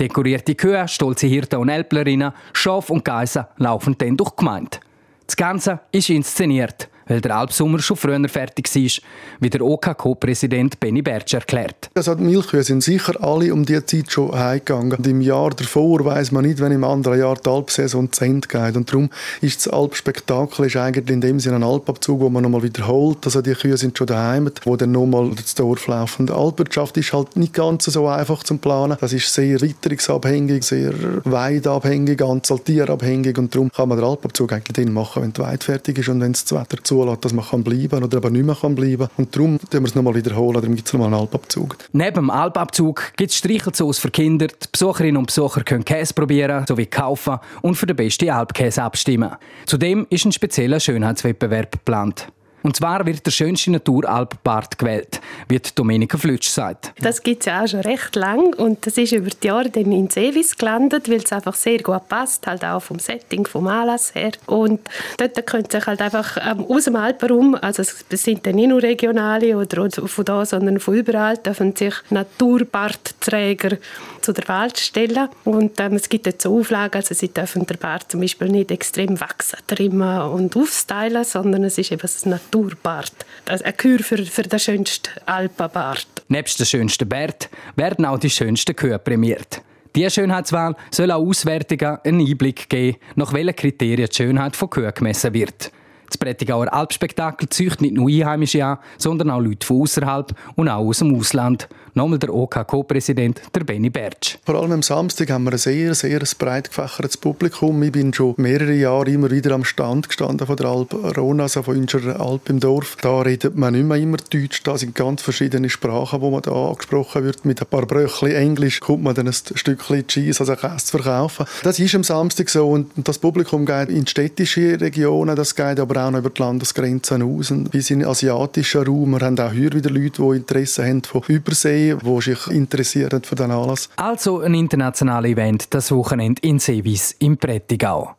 Dekorierte 0.00 0.54
Kühe, 0.54 0.86
stolze 0.88 1.26
Hirten 1.26 1.56
und 1.56 1.68
Elblerinnen, 1.68 2.32
Schaf 2.52 2.88
und 2.88 3.04
Geiser 3.04 3.50
laufen 3.56 3.96
dann 3.98 4.16
durch 4.16 4.30
die 4.30 4.36
Gemeinde. 4.36 4.78
Das 5.26 5.36
Ganze 5.36 5.80
ist 5.92 6.08
inszeniert 6.08 6.88
weil 7.08 7.20
der 7.20 7.36
Alpsommer 7.36 7.80
schon 7.80 7.96
früher 7.96 8.28
fertig 8.28 8.68
war, 8.74 9.02
wie 9.40 9.50
der 9.50 9.62
OKK-Präsident 9.62 10.78
Benny 10.78 11.02
Bertsch 11.02 11.34
erklärt. 11.34 11.90
Also 11.94 12.14
die 12.14 12.24
Milchkühe 12.24 12.62
sind 12.62 12.82
sicher 12.82 13.14
alle 13.22 13.52
um 13.52 13.64
diese 13.64 13.84
Zeit 13.84 14.12
schon 14.12 14.32
heimgegangen. 14.32 15.02
Im 15.04 15.20
Jahr 15.20 15.50
davor 15.50 16.04
weiß 16.04 16.32
man 16.32 16.44
nicht, 16.44 16.60
wenn 16.60 16.72
im 16.72 16.84
anderen 16.84 17.18
Jahr 17.18 17.36
die 17.36 17.48
Alpsaison 17.48 18.12
zu 18.12 18.24
Ende 18.24 18.46
geht. 18.46 18.76
Und 18.76 18.90
darum 18.90 19.10
ist 19.40 19.66
das 19.66 19.72
Alpspektakel 19.72 20.66
eigentlich 20.78 21.08
in 21.10 21.20
dem 21.20 21.40
Sinne 21.40 21.56
ein 21.56 21.64
Alpabzug, 21.64 22.20
wo 22.20 22.28
man 22.28 22.42
nochmal 22.42 22.62
wiederholt. 22.62 23.18
Also 23.24 23.42
die 23.42 23.54
Kühe 23.54 23.76
sind 23.76 23.96
schon 23.96 24.06
daheim, 24.06 24.50
wo 24.64 24.76
dann 24.76 24.92
nochmal 24.92 25.30
das 25.34 25.54
Dorf 25.54 25.86
laufen. 25.86 26.26
Die 26.26 26.32
Alpwirtschaft 26.32 26.96
ist 26.96 27.12
halt 27.12 27.36
nicht 27.36 27.54
ganz 27.54 27.84
so 27.84 28.06
einfach 28.06 28.42
zu 28.42 28.56
planen. 28.58 28.96
Das 29.00 29.12
ist 29.12 29.32
sehr 29.32 29.60
witterungsabhängig, 29.60 30.62
sehr 30.62 30.92
weidabhängig, 31.24 32.22
Anzahl 32.22 32.58
Tierabhängig 32.58 33.38
und 33.38 33.54
darum 33.54 33.72
kann 33.72 33.88
man 33.88 33.98
den 33.98 34.06
Alpabzug 34.06 34.52
eigentlich 34.52 34.74
dann 34.74 34.92
machen, 34.92 35.22
wenn 35.22 35.32
die 35.32 35.40
Weide 35.40 35.64
fertig 35.64 35.98
ist 35.98 36.08
und 36.08 36.20
wenn 36.20 36.32
das 36.32 36.52
Wetter 36.52 36.82
zu 36.82 36.97
zulässt, 37.04 37.24
dass 37.24 37.32
man 37.32 37.44
kann 37.44 37.64
bleiben 37.64 38.02
oder 38.02 38.18
aber 38.18 38.30
nicht 38.30 38.44
mehr 38.44 38.54
kann 38.54 38.74
bleiben 38.74 39.08
Und 39.16 39.34
darum 39.34 39.58
tun 39.58 39.80
wir 39.80 39.88
es 39.88 39.94
nochmal 39.94 40.14
wiederholen, 40.14 40.54
darum 40.54 40.74
gibt 40.74 40.86
es 40.86 40.92
nochmal 40.92 41.08
einen 41.08 41.20
Alpabzug. 41.20 41.76
Neben 41.92 42.14
dem 42.14 42.30
Alpabzug 42.30 43.12
gibt 43.16 43.30
es 43.30 43.36
Streichelzoos 43.36 43.98
für 43.98 44.10
Kinder. 44.10 44.48
Die 44.48 44.68
Besucherinnen 44.70 45.16
und 45.16 45.26
Besucher 45.26 45.62
können 45.62 45.84
Käse 45.84 46.14
probieren, 46.14 46.64
sowie 46.66 46.86
kaufen 46.86 47.38
und 47.62 47.74
für 47.74 47.86
den 47.86 47.96
besten 47.96 48.30
Alpkäse 48.30 48.82
abstimmen. 48.82 49.30
Zudem 49.66 50.06
ist 50.10 50.24
ein 50.24 50.32
spezieller 50.32 50.80
Schönheitswettbewerb 50.80 51.72
geplant. 51.72 52.28
Und 52.62 52.76
zwar 52.76 53.06
wird 53.06 53.24
der 53.24 53.30
schönste 53.30 53.70
Naturalpbart 53.70 54.78
gewählt, 54.78 55.20
wie 55.48 55.60
Domenica 55.74 56.18
Flütsch 56.18 56.48
sagt. 56.48 56.92
Das 57.00 57.22
gibt 57.22 57.40
es 57.42 57.46
ja 57.46 57.62
auch 57.62 57.68
schon 57.68 57.80
recht 57.80 58.16
lang 58.16 58.54
und 58.54 58.84
das 58.86 58.98
ist 58.98 59.12
über 59.12 59.30
die 59.30 59.46
Jahre 59.46 59.70
dann 59.70 59.92
in 59.92 60.10
Sevis 60.10 60.56
gelandet, 60.56 61.08
weil 61.08 61.18
es 61.18 61.32
einfach 61.32 61.54
sehr 61.54 61.78
gut 61.78 62.08
passt, 62.08 62.46
halt 62.46 62.64
auch 62.64 62.80
vom 62.80 62.98
Setting, 62.98 63.46
vom 63.46 63.66
Anlass 63.68 64.14
her. 64.14 64.32
Und 64.46 64.80
dort 65.18 65.46
können 65.46 65.70
sich 65.70 65.86
halt 65.86 66.00
einfach 66.00 66.36
ähm, 66.40 66.64
aus 66.68 66.84
dem 66.84 66.96
Alpenraum, 66.96 67.54
also 67.54 67.82
es 67.82 68.22
sind 68.22 68.44
dann 68.46 68.56
nicht 68.56 68.68
nur 68.68 68.82
regionale 68.82 69.56
oder 69.56 69.88
von 69.90 70.24
da, 70.24 70.44
sondern 70.44 70.80
von 70.80 70.94
überall, 70.94 71.36
dürfen 71.36 71.76
sich 71.76 71.94
Naturbartträger 72.10 73.78
zu 74.20 74.32
der 74.32 74.48
Wahl 74.48 74.74
stellen. 74.76 75.28
Und 75.44 75.78
ähm, 75.80 75.94
es 75.94 76.08
gibt 76.08 76.26
jetzt 76.26 76.42
so 76.42 76.58
Auflagen, 76.58 76.96
also 76.96 77.14
sie 77.14 77.28
dürfen 77.28 77.66
der 77.66 77.76
Bart 77.76 78.10
zum 78.10 78.20
Beispiel 78.20 78.48
nicht 78.48 78.70
extrem 78.70 79.20
wachsen, 79.20 79.58
trimmen 79.66 80.22
und 80.22 80.56
aufstylen, 80.56 81.24
sondern 81.24 81.64
es 81.64 81.78
ist 81.78 81.92
eben 81.92 82.02
ein 82.02 82.40
Naturbart. 82.52 83.12
Also 83.46 83.64
eine 83.64 83.72
Kür 83.72 83.98
für, 83.98 84.18
für 84.24 84.42
den 84.42 84.58
schönsten 84.58 85.10
Alpenbart. 85.26 86.06
Nebst 86.28 86.58
den 86.58 86.66
schönsten 86.66 87.08
Bart 87.08 87.48
werden 87.76 88.04
auch 88.04 88.18
die 88.18 88.30
schönsten 88.30 88.74
Kühe 88.74 88.98
prämiert. 88.98 89.62
Diese 89.94 90.10
Schönheitswahl 90.10 90.76
soll 90.90 91.10
auch 91.10 91.26
Auswertungen 91.26 91.98
einen 92.04 92.20
Einblick 92.20 92.68
geben, 92.68 92.98
nach 93.16 93.32
welchen 93.32 93.56
Kriterien 93.56 94.08
die 94.08 94.14
Schönheit 94.14 94.54
von 94.54 94.70
Kühen 94.70 94.92
gemessen 94.94 95.32
wird. 95.32 95.72
Das 96.06 96.16
Prättigauer 96.16 96.72
Alpspektakel 96.72 97.48
züchtet 97.48 97.82
nicht 97.82 97.94
nur 97.94 98.08
Einheimische 98.08 98.64
an, 98.64 98.78
sondern 98.96 99.30
auch 99.30 99.40
Leute 99.40 99.66
von 99.66 99.82
außerhalb 99.82 100.34
und 100.56 100.68
auch 100.68 100.86
aus 100.86 101.00
dem 101.00 101.14
Ausland. 101.14 101.68
Nochmal 101.98 102.20
der 102.20 102.32
OK-Co-Präsident, 102.32 103.42
der 103.52 103.64
Benny 103.64 103.90
Bertsch. 103.90 104.38
Vor 104.46 104.54
allem 104.54 104.70
am 104.70 104.82
Samstag 104.82 105.30
haben 105.30 105.42
wir 105.42 105.50
ein 105.50 105.58
sehr, 105.58 105.96
sehr 105.96 106.20
breit 106.38 106.68
gefächertes 106.68 107.16
Publikum. 107.16 107.82
Ich 107.82 107.90
bin 107.90 108.14
schon 108.14 108.34
mehrere 108.36 108.74
Jahre 108.74 109.10
immer 109.10 109.32
wieder 109.32 109.50
am 109.50 109.64
Stand 109.64 110.06
gestanden 110.06 110.46
von 110.46 110.56
der 110.56 110.66
Alp 110.66 110.94
Rona, 111.16 111.42
also 111.42 111.64
von 111.64 111.76
unserer 111.76 112.20
Alp 112.20 112.50
im 112.50 112.60
Dorf. 112.60 112.98
Da 113.02 113.22
redet 113.22 113.56
man 113.56 113.72
nicht 113.72 113.84
mehr 113.84 113.96
immer 113.96 114.18
Deutsch, 114.18 114.62
da 114.62 114.78
sind 114.78 114.94
ganz 114.94 115.22
verschiedene 115.22 115.68
Sprachen, 115.68 116.20
wo 116.20 116.30
man 116.30 116.42
da 116.42 116.52
angesprochen 116.68 117.24
wird. 117.24 117.44
Mit 117.44 117.60
ein 117.60 117.66
paar 117.66 117.84
Bröchli 117.84 118.32
Englisch 118.32 118.78
kommt 118.78 119.02
man 119.02 119.16
dann 119.16 119.26
ein 119.26 119.32
Stückchen 119.32 120.06
Cheese, 120.06 120.38
also 120.38 120.54
Käse 120.54 120.84
zu 120.84 120.98
verkaufen. 120.98 121.46
Das 121.64 121.80
ist 121.80 121.96
am 121.96 122.04
Samstag 122.04 122.48
so 122.48 122.68
und 122.68 122.92
das 122.94 123.18
Publikum 123.18 123.66
geht 123.66 123.88
in 123.88 124.06
städtische 124.06 124.80
Regionen, 124.80 125.34
das 125.34 125.56
geht 125.56 125.80
aber 125.80 126.06
auch 126.06 126.12
noch 126.12 126.20
über 126.20 126.30
die 126.30 126.40
Landesgrenzen 126.40 127.22
aus, 127.22 127.52
bis 127.72 127.90
in 127.90 127.98
den 127.98 128.08
Raum. 128.08 129.10
Wir 129.10 129.26
haben 129.26 129.40
auch 129.40 129.50
hier 129.50 129.72
wieder 129.72 129.90
Leute, 129.90 130.22
die 130.22 130.36
Interesse 130.36 130.86
haben 130.86 131.02
von 131.02 131.22
Übersee, 131.26 131.87
die 131.96 132.20
sich 132.20 132.46
interessieren 132.48 133.22
für 133.22 133.34
den 133.34 133.50
Anlass. 133.50 133.88
Also 133.96 134.40
ein 134.40 134.54
internationales 134.54 135.30
Event 135.30 135.74
das 135.74 135.90
Wochenende 135.92 136.42
in 136.42 136.58
Sevis 136.58 137.16
im 137.18 137.36
Prättigau. 137.36 138.14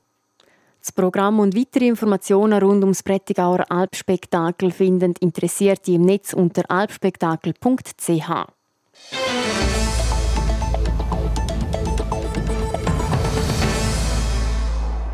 Das 0.81 0.91
Programm 0.93 1.39
und 1.39 1.55
weitere 1.55 1.87
Informationen 1.87 2.61
rund 2.61 2.83
ums 2.83 3.03
Prättigauer 3.03 3.65
Alpspektakel 3.69 4.71
finden 4.71 5.13
Interessierte 5.19 5.91
im 5.91 6.03
Netz 6.03 6.33
unter 6.33 6.63
alpspektakel.ch. 6.69 8.58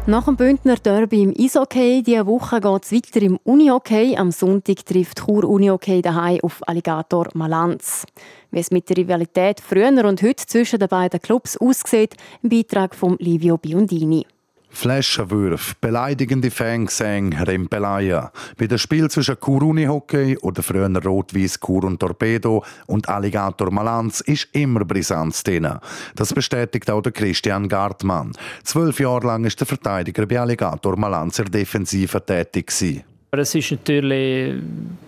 Nach 0.08 0.26
dem 0.26 0.36
Bündner 0.36 0.76
Derby 0.76 1.24
im 1.24 1.34
Eishockey 1.36 2.04
diese 2.04 2.28
Woche 2.28 2.62
geht 2.62 2.84
es 2.84 2.92
weiter 2.92 3.26
im 3.26 3.40
Unihockey. 3.44 4.16
Am 4.16 4.30
Sonntag 4.30 4.86
trifft 4.86 5.26
Chur 5.26 5.46
Unihockey 5.46 6.04
daheim 6.04 6.42
auf 6.44 6.62
Alligator 6.68 7.30
Malanz. 7.34 8.06
Wie 8.52 8.60
es 8.60 8.70
mit 8.70 8.88
der 8.88 8.98
Rivalität 8.98 9.60
früher 9.60 9.88
und 9.88 10.22
heute 10.22 10.46
zwischen 10.46 10.78
den 10.78 10.90
beiden 10.90 11.20
Clubs 11.20 11.58
aussieht, 11.58 12.14
im 12.44 12.50
Beitrag 12.50 12.94
von 12.94 13.18
Livio 13.18 13.58
Biondini. 13.58 14.28
Flaschenwürfe, 14.76 15.74
beleidigende 15.80 16.52
Fangesänge, 16.52 17.48
Rempeleien. 17.48 18.28
Bei 18.58 18.68
dem 18.68 18.78
Spiel 18.78 19.10
zwischen 19.10 19.40
Kuruni 19.40 19.86
Hockey 19.86 20.38
oder 20.40 20.62
früher 20.62 20.90
Rot-Weiß 21.04 21.60
Kur 21.62 21.86
und 21.86 22.00
Torpedo 22.00 22.64
und 22.86 23.08
Alligator 23.08 23.72
Malanz 23.72 24.20
ist 24.22 24.50
immer 24.52 24.84
Brisanz 24.84 25.44
drin. 25.44 25.80
Das 26.16 26.34
bestätigt 26.34 26.92
auch 26.92 27.02
der 27.02 27.14
Christian 27.14 27.70
Gartmann. 27.70 28.34
Zwölf 28.64 29.00
Jahre 29.00 29.26
lang 29.26 29.46
ist 29.46 29.60
der 29.60 29.68
Verteidiger 29.68 30.26
bei 30.26 30.40
Alligator 30.40 30.98
Malanz 30.98 31.40
in 31.40 31.46
der 31.46 31.62
Defensive 31.62 32.26
tätig 32.26 32.68
gewesen. 32.68 33.15
Aber 33.36 33.42
es 33.42 33.54
ist 33.54 33.70
natürlich 33.70 34.54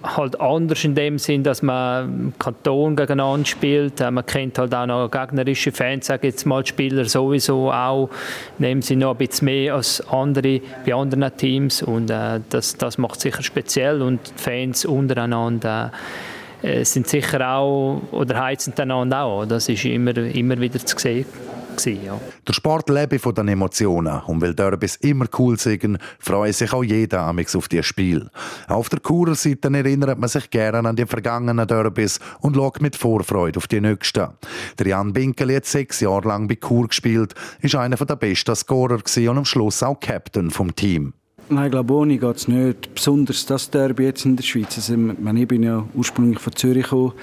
halt 0.03 0.37
anders 0.41 0.83
in 0.83 0.93
dem 0.93 1.17
Sinn, 1.17 1.43
dass 1.43 1.61
man 1.61 2.33
Kanton 2.37 2.97
gegeneinander 2.97 3.45
spielt. 3.45 4.01
Man 4.01 4.25
kennt 4.25 4.59
halt 4.59 4.75
auch 4.75 4.85
noch 4.85 5.09
gegnerische 5.09 5.71
Fans, 5.71 6.07
sage 6.07 6.27
jetzt 6.27 6.45
mal 6.45 6.65
Spieler 6.65 7.05
sowieso 7.05 7.71
auch. 7.71 8.09
Nehmen 8.57 8.81
sie 8.81 8.97
noch 8.97 9.11
ein 9.11 9.17
bisschen 9.17 9.45
mehr 9.45 9.75
als 9.75 10.05
andere 10.09 10.59
bei 10.85 10.93
anderen 10.93 11.37
Teams 11.37 11.81
und 11.81 12.09
äh, 12.09 12.41
das, 12.49 12.75
das 12.75 12.97
macht 12.97 13.21
sicher 13.21 13.43
speziell 13.43 14.01
und 14.01 14.19
die 14.27 14.43
Fans 14.43 14.83
untereinander 14.83 15.93
äh, 16.61 16.83
sind 16.83 17.07
sicher 17.07 17.49
auch 17.49 18.01
oder 18.11 18.43
heizen 18.43 18.73
einander 18.77 19.23
auch. 19.23 19.45
Das 19.45 19.69
ist 19.69 19.85
immer, 19.85 20.17
immer 20.17 20.59
wieder 20.59 20.85
zu 20.85 20.99
sehen 20.99 21.25
gewesen, 21.77 22.03
ja. 22.05 22.19
Der 22.47 22.53
Sport 22.53 22.89
lebe 22.89 23.19
von 23.19 23.33
den 23.33 23.47
Emotionen 23.47 24.21
und 24.27 24.41
weil 24.41 24.53
Derbys 24.53 24.97
immer 24.97 25.25
cool 25.37 25.57
sind, 25.57 25.97
freut 26.19 26.55
sich 26.55 26.73
auch 26.73 26.83
jeder 26.83 27.21
amix 27.21 27.55
auf 27.55 27.67
dieses 27.67 27.85
Spiel. 27.85 28.29
Auf 28.67 28.89
der 28.89 28.99
Churer 28.99 29.35
Seite 29.35 29.69
erinnert 29.73 30.19
man 30.19 30.29
sich 30.29 30.49
gerne 30.49 30.87
an 30.87 30.95
die 30.95 31.05
vergangenen 31.05 31.67
Derbys 31.67 32.19
und 32.41 32.55
schaut 32.55 32.81
mit 32.81 32.95
Vorfreude 32.95 33.57
auf 33.57 33.67
die 33.67 33.81
nächsten. 33.81 34.27
Der 34.79 34.87
Jan 34.87 35.13
Binkel 35.13 35.55
hat 35.55 35.65
sechs 35.65 35.99
Jahre 35.99 36.27
lang 36.27 36.47
bei 36.47 36.55
Chur 36.55 36.87
gespielt, 36.87 37.33
ist 37.61 37.75
einer 37.75 37.95
der 37.95 38.15
besten 38.15 38.55
Scorer 38.55 38.97
und 38.97 39.37
am 39.37 39.45
Schluss 39.45 39.83
auch 39.83 39.99
Captain 39.99 40.51
vom 40.51 40.75
Team. 40.75 41.13
Nein, 41.49 41.65
ich 41.65 41.71
glaube, 41.71 41.93
ohne 41.93 42.17
geht 42.17 42.35
es 42.35 42.47
nicht. 42.47 42.93
Besonders 42.93 43.45
das 43.45 43.69
Derby 43.69 44.03
jetzt 44.03 44.25
in 44.25 44.35
der 44.35 44.43
Schweiz. 44.43 44.75
Also, 44.75 44.93
ich 44.95 45.47
bin 45.47 45.63
ja 45.63 45.85
ursprünglich 45.93 46.39
von 46.39 46.53
Zürich 46.55 46.83
gekommen 46.83 47.13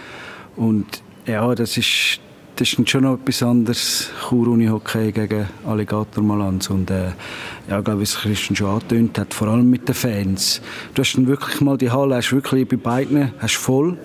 und 0.57 1.03
ja, 1.27 1.55
das 1.55 1.77
ist 1.77 2.21
das 2.57 2.73
ist 2.73 2.91
schon 2.91 3.03
noch 3.03 3.15
etwas 3.15 3.43
anderes, 3.43 4.11
Chur-Uni-Hockey 4.29 5.13
gegen 5.13 5.49
Alligator 5.67 6.23
Malanz. 6.23 6.71
Und 6.71 6.91
äh, 6.91 7.13
ja, 7.69 7.81
glaube, 7.81 8.01
wie 8.01 8.05
es 8.05 8.17
Christian 8.17 8.55
schon 8.55 8.69
angetönt 8.69 9.19
hat, 9.19 9.35
vor 9.35 9.49
allem 9.49 9.69
mit 9.69 9.89
den 9.89 9.95
Fans. 9.95 10.61
Du 10.95 11.03
hast 11.03 11.15
dann 11.15 11.27
wirklich 11.27 11.61
mal 11.61 11.77
die 11.77 11.91
Halle, 11.91 12.17
hast 12.17 12.33
wirklich 12.33 12.69
bei 12.69 12.77
beiden 12.77 13.33
hast 13.39 13.57
voll. 13.57 13.99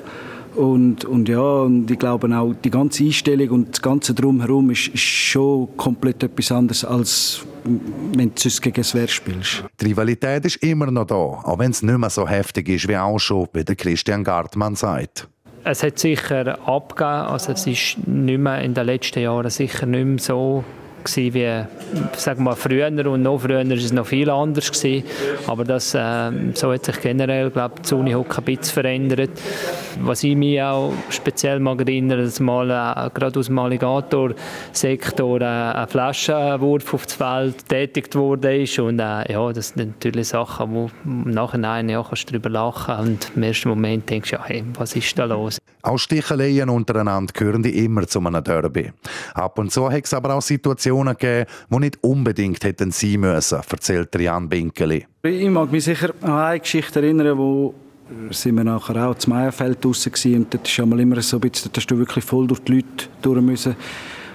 Und, 0.55 1.05
und 1.05 1.29
ja, 1.29 1.39
und 1.39 1.89
ich 1.89 1.99
glaube 1.99 2.35
auch, 2.35 2.53
die 2.53 2.71
ganze 2.71 3.03
Einstellung 3.03 3.49
und 3.49 3.69
das 3.69 3.81
ganze 3.81 4.13
Drumherum 4.13 4.71
ist, 4.71 4.87
ist 4.87 4.99
schon 4.99 5.69
komplett 5.77 6.23
etwas 6.23 6.51
anderes, 6.51 6.83
als 6.83 7.45
wenn 7.63 8.31
du 8.33 8.49
gegen 8.61 8.75
das 8.75 8.95
Wehr 8.95 9.07
spielst. 9.07 9.63
Die 9.79 9.85
Rivalität 9.85 10.43
ist 10.45 10.57
immer 10.57 10.89
noch 10.89 11.05
da, 11.05 11.15
auch 11.15 11.59
wenn 11.59 11.71
es 11.71 11.83
nicht 11.83 11.97
mehr 11.97 12.09
so 12.09 12.27
heftig 12.27 12.67
ist 12.67 12.87
wie 12.87 12.97
auch 12.97 13.19
schon, 13.19 13.47
wie 13.53 13.63
der 13.63 13.75
Christian 13.75 14.23
Gartmann 14.23 14.75
sagt. 14.75 15.29
Es 15.63 15.83
hat 15.83 15.99
sicher 15.99 16.57
abgegeben, 16.67 17.09
also 17.09 17.51
es 17.51 17.67
ist 17.67 18.07
nicht 18.07 18.39
mehr 18.39 18.61
in 18.61 18.73
den 18.73 18.85
letzten 18.85 19.19
Jahren 19.19 19.49
sicher 19.49 19.85
nicht 19.85 20.05
mehr 20.05 20.19
so 20.19 20.63
gewesen, 21.15 21.33
wie 21.33 22.17
sagen 22.17 22.43
wir, 22.43 22.55
früher 22.55 22.87
und 22.87 23.21
noch 23.21 23.39
früher 23.39 23.67
war 23.67 23.75
es 23.75 23.91
noch 23.91 24.05
viel 24.05 24.29
anders 24.29 24.71
gewesen. 24.71 25.03
aber 25.47 25.63
das, 25.63 25.93
äh, 25.93 26.31
so 26.53 26.73
hat 26.73 26.85
sich 26.85 26.99
generell 27.01 27.49
glaube 27.49 27.75
ich, 27.75 27.81
das 27.81 27.91
Unihockey 27.91 28.37
ein 28.37 28.43
bisschen 28.45 28.73
verändert. 28.73 29.31
Was 30.01 30.23
ich 30.23 30.35
mich 30.35 30.61
auch 30.61 30.93
speziell 31.09 31.59
mag 31.59 31.79
erinnern, 31.81 32.23
dass 32.23 32.39
mal 32.39 32.69
äh, 32.69 33.09
gerade 33.13 33.39
aus 33.39 33.47
dem 33.47 33.59
Alligator-Sektor 33.59 35.41
äh, 35.41 35.45
ein 35.45 35.87
Flaschenwurf 35.87 36.93
auf 36.93 37.05
das 37.05 37.15
Feld 37.15 37.67
tätigt 37.67 38.15
wurde 38.15 38.65
und 38.79 38.99
äh, 38.99 39.31
ja, 39.31 39.51
das 39.51 39.69
sind 39.69 39.95
natürlich 39.95 40.29
Sachen, 40.29 40.73
wo 40.73 40.89
im 41.05 41.31
Nachhinein 41.31 41.89
ja, 41.89 42.03
kannst 42.03 42.29
du 42.29 42.33
darüber 42.33 42.49
lachen 42.49 42.95
und 42.95 43.31
im 43.35 43.43
ersten 43.43 43.69
Moment 43.69 44.09
denkst 44.09 44.29
du, 44.29 44.35
ja, 44.35 44.43
hey, 44.45 44.63
was 44.77 44.95
ist 44.95 45.17
da 45.17 45.25
los? 45.25 45.59
Auch 45.81 45.97
Sticheleien 45.97 46.69
untereinander 46.69 47.31
gehören 47.33 47.63
die 47.63 47.85
immer 47.85 48.05
zu 48.05 48.19
einem 48.19 48.43
Derby. 48.43 48.91
Ab 49.33 49.57
und 49.59 49.71
zu 49.71 49.89
hat 49.89 50.05
es 50.05 50.13
aber 50.13 50.35
auch 50.35 50.41
Situationen 50.41 50.98
gegeben, 51.05 51.49
die 51.69 51.79
nicht 51.79 52.03
unbedingt 52.03 52.63
hätten 52.63 52.91
sein 52.91 53.19
müssen, 53.19 53.59
erzählt 53.69 54.13
Jan 54.19 54.49
Binkeli. 54.49 55.05
Ich 55.23 55.49
mag 55.49 55.71
mich 55.71 55.83
sicher 55.83 56.13
an 56.21 56.31
eine 56.31 56.59
Geschichte 56.59 56.99
erinnern, 56.99 57.37
wo 57.37 57.73
sind 58.31 58.55
wir 58.55 58.63
nachher 58.63 59.09
auch 59.09 59.15
zum 59.15 59.33
Meierfeld 59.33 59.83
draussen 59.83 60.11
und 60.35 60.53
dort 60.53 60.67
ist 60.67 60.79
immer 60.79 61.21
so 61.21 61.37
ein 61.37 61.41
bisschen, 61.41 61.71
dass 61.71 61.85
du 61.85 61.97
wirklich 61.97 62.23
voll 62.23 62.47
durch 62.47 62.59
die 62.61 62.75
Leute 62.75 63.07
durch 63.21 63.41
müssen. 63.41 63.75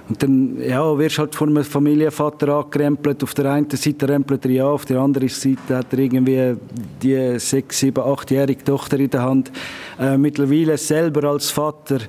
Und 0.09 0.23
dann 0.23 0.61
ja, 0.61 0.99
wirst 0.99 1.19
halt 1.19 1.35
von 1.35 1.49
einem 1.49 1.65
Familienvater 1.65 2.49
angerempelt. 2.49 3.23
Auf 3.23 3.33
der 3.33 3.51
einen 3.51 3.71
Seite 3.71 4.07
rempelt 4.07 4.45
er 4.45 4.51
ja, 4.51 4.67
auf 4.67 4.85
der 4.85 5.01
anderen 5.01 5.29
Seite 5.31 5.79
hat 5.79 5.93
er 5.93 5.99
irgendwie 5.99 6.57
die 7.03 7.39
sechs, 7.39 7.81
sieben, 7.81 8.05
achtjährige 8.05 8.63
Tochter 8.63 8.99
in 8.99 9.09
der 9.09 9.23
Hand. 9.23 9.51
Äh, 9.99 10.19
mittlerweile 10.19 10.77
selber 10.77 11.31
als 11.31 11.51
Vater 11.51 12.01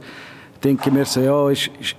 denke 0.61 0.89
ich 0.89 0.93
mir 0.93 1.05
so, 1.05 1.21
ja, 1.21 1.49
ist, 1.49 1.69
ist, 1.79 1.95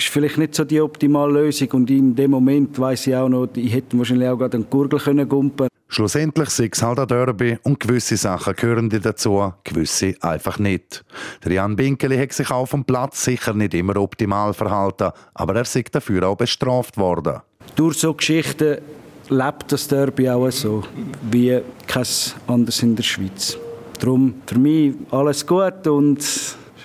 ist 0.00 0.08
vielleicht 0.08 0.38
nicht 0.38 0.54
so 0.54 0.64
die 0.64 0.80
optimale 0.80 1.32
Lösung. 1.32 1.70
Und 1.72 1.90
in 1.90 2.14
dem 2.14 2.30
Moment 2.30 2.78
weiß 2.78 3.06
ich 3.06 3.16
auch 3.16 3.28
noch, 3.28 3.48
ich 3.54 3.72
hätte 3.72 3.96
wahrscheinlich 3.98 4.28
auch 4.28 4.38
gerade 4.38 4.56
einen 4.56 4.70
Gurgel 4.70 4.98
können 4.98 5.28
gumpen 5.28 5.68
Schlussendlich 5.92 6.50
sei 6.50 6.70
es 6.72 6.82
halt 6.82 7.00
ein 7.00 7.08
Derby 7.08 7.58
und 7.64 7.80
gewisse 7.80 8.16
Sachen 8.16 8.54
gehören 8.54 8.88
dazu, 8.88 9.52
gewisse 9.64 10.14
einfach 10.20 10.60
nicht. 10.60 11.04
Der 11.44 11.52
Jan 11.52 11.74
Binkeli 11.74 12.16
hat 12.16 12.32
sich 12.32 12.48
auf 12.52 12.70
dem 12.70 12.84
Platz 12.84 13.24
sicher 13.24 13.54
nicht 13.54 13.74
immer 13.74 13.96
optimal 13.96 14.54
verhalten, 14.54 15.10
aber 15.34 15.56
er 15.56 15.64
sei 15.64 15.84
dafür 15.90 16.28
auch 16.28 16.36
bestraft 16.36 16.96
worden. 16.96 17.40
Durch 17.74 17.98
so 17.98 18.14
Geschichten 18.14 18.78
lebt 19.30 19.72
das 19.72 19.88
Derby 19.88 20.30
auch 20.30 20.48
so, 20.50 20.84
wie 21.28 21.60
kein 21.88 22.06
anderes 22.46 22.84
in 22.84 22.94
der 22.94 23.02
Schweiz. 23.02 23.58
Darum 23.98 24.34
für 24.46 24.58
mich 24.60 24.94
alles 25.10 25.44
gut 25.44 25.88
und 25.88 26.24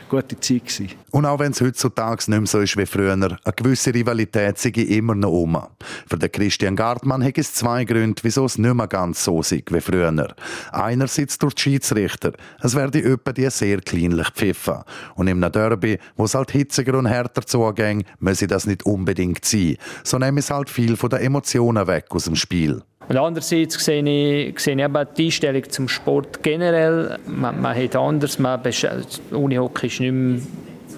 gute 0.09 0.39
Zeit. 0.39 0.65
Gewesen. 0.65 0.91
Und 1.11 1.25
auch 1.25 1.39
wenn 1.39 1.51
es 1.51 1.61
heutzutage 1.61 2.23
nicht 2.27 2.39
mehr 2.39 2.45
so 2.47 2.59
ist 2.59 2.77
wie 2.77 2.85
früher, 2.85 3.13
eine 3.13 3.37
gewisse 3.55 3.93
Rivalität 3.93 4.57
sei 4.57 4.69
immer 4.69 5.15
noch 5.15 5.31
um. 5.31 5.57
Für 6.07 6.17
den 6.17 6.31
Christian 6.31 6.75
Gartmann 6.75 7.23
hat 7.23 7.37
es 7.37 7.53
zwei 7.53 7.85
Gründe, 7.85 8.21
wieso 8.23 8.45
es 8.45 8.57
nicht 8.57 8.73
mehr 8.73 8.87
ganz 8.87 9.23
so 9.23 9.41
ist 9.41 9.51
wie 9.51 9.81
früher. 9.81 10.35
Einerseits 10.71 11.37
durch 11.37 11.55
die 11.55 11.61
Schiedsrichter. 11.61 12.33
Es 12.61 12.75
werde 12.75 13.03
etwa 13.03 13.31
die 13.31 13.49
sehr 13.49 13.79
kleinlich 13.81 14.29
pfiffen. 14.29 14.83
Und 15.15 15.27
im 15.27 15.41
Derby, 15.41 15.99
wo 16.15 16.25
es 16.25 16.35
halt 16.35 16.51
hitziger 16.51 16.97
und 16.97 17.05
härter 17.05 17.45
zugeht, 17.45 18.05
müsse 18.19 18.47
das 18.47 18.65
nicht 18.65 18.85
unbedingt 18.85 19.45
sein. 19.45 19.77
So 20.03 20.17
nehmen 20.17 20.37
es 20.37 20.51
halt 20.51 20.69
viel 20.69 20.95
von 20.97 21.09
den 21.09 21.19
Emotionen 21.19 21.87
weg 21.87 22.05
aus 22.09 22.25
dem 22.25 22.35
Spiel. 22.35 22.81
Und 23.07 23.17
andererseits 23.17 23.83
sehe 23.83 24.03
ich, 24.03 24.59
sehe 24.59 24.75
ich 24.75 24.81
eben 24.81 25.07
die 25.17 25.25
Einstellung 25.25 25.69
zum 25.69 25.87
Sport 25.87 26.41
generell. 26.41 27.17
Man, 27.27 27.61
man 27.61 27.75
hat 27.75 27.95
anders, 27.95 28.39
man 28.39 28.61
Unihockey 29.31 29.87
ist 29.87 29.99
nicht 29.99 30.11
mehr 30.11 30.39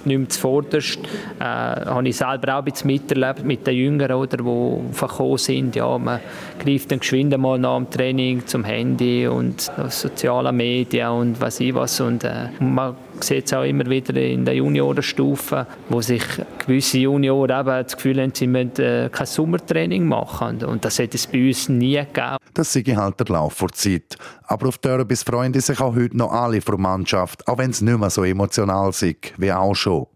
nicht 0.08 0.18
mehr 0.18 0.30
zuvorderst. 0.30 1.00
Äh, 1.40 1.44
habe 1.44 2.08
ich 2.08 2.18
selber 2.18 2.56
auch 2.56 2.60
ein 2.60 2.66
bisschen 2.66 2.88
miterlebt 2.88 3.44
mit 3.44 3.68
den 3.68 3.76
Jüngeren, 3.76 4.16
oder, 4.16 4.38
die 4.38 4.94
verkommen 4.94 5.38
sind. 5.38 5.76
Ja, 5.76 5.98
man 5.98 6.20
greift 6.64 6.92
dann 6.92 7.00
geschwind 7.00 7.38
mal 7.38 7.60
nach 7.60 7.78
dem 7.78 7.90
Training 7.90 8.46
zum 8.46 8.64
Handy 8.64 9.28
und 9.28 9.70
sozialen 9.90 10.56
Medien 10.56 11.10
und 11.10 11.42
was 11.42 11.60
ich 11.60 11.74
was. 11.76 12.00
Und, 12.00 12.24
äh, 12.24 12.48
man 12.60 12.96
sieht 13.24 13.46
es 13.46 13.54
auch 13.54 13.64
immer 13.64 13.86
wieder 13.86 14.16
in 14.16 14.46
der 14.46 14.56
Juniorenstufe, 14.56 15.68
wo 15.90 16.02
sich 16.02 16.24
gewisse 16.60 17.00
Junioren 17.00 17.60
eben 17.60 17.84
das 17.84 17.96
Gefühl 17.96 18.22
haben, 18.22 18.34
sie 18.34 18.48
müssen 18.48 18.82
äh, 18.82 19.10
kein 19.12 19.26
Sommertraining 19.26 20.06
machen. 20.06 20.64
Und 20.64 20.86
das 20.86 21.00
hätte 21.00 21.18
es 21.18 21.28
bei 21.28 21.48
uns 21.48 21.70
nie 21.70 21.98
gegeben. 21.98 22.38
Das 22.54 22.74
sei 22.74 22.84
halt 22.84 23.20
der 23.20 23.28
Lauf 23.28 23.58
der 23.60 23.70
Zeit. 23.70 24.18
Aber 24.44 24.68
auf 24.68 24.78
Derbys 24.78 25.24
freuen 25.24 25.54
sich 25.54 25.80
auch 25.80 25.96
heute 25.96 26.18
noch 26.18 26.32
alle 26.32 26.62
von 26.62 26.76
der 26.76 26.82
Mannschaft, 26.82 27.48
auch 27.48 27.58
wenn 27.58 27.72
es 27.72 27.82
nicht 27.82 27.98
mehr 27.98 28.10
so 28.10 28.24
emotional 28.24 28.90
ist 28.90 29.06
wie 29.38 29.52
auch 29.52 29.76
schon. 29.76 30.08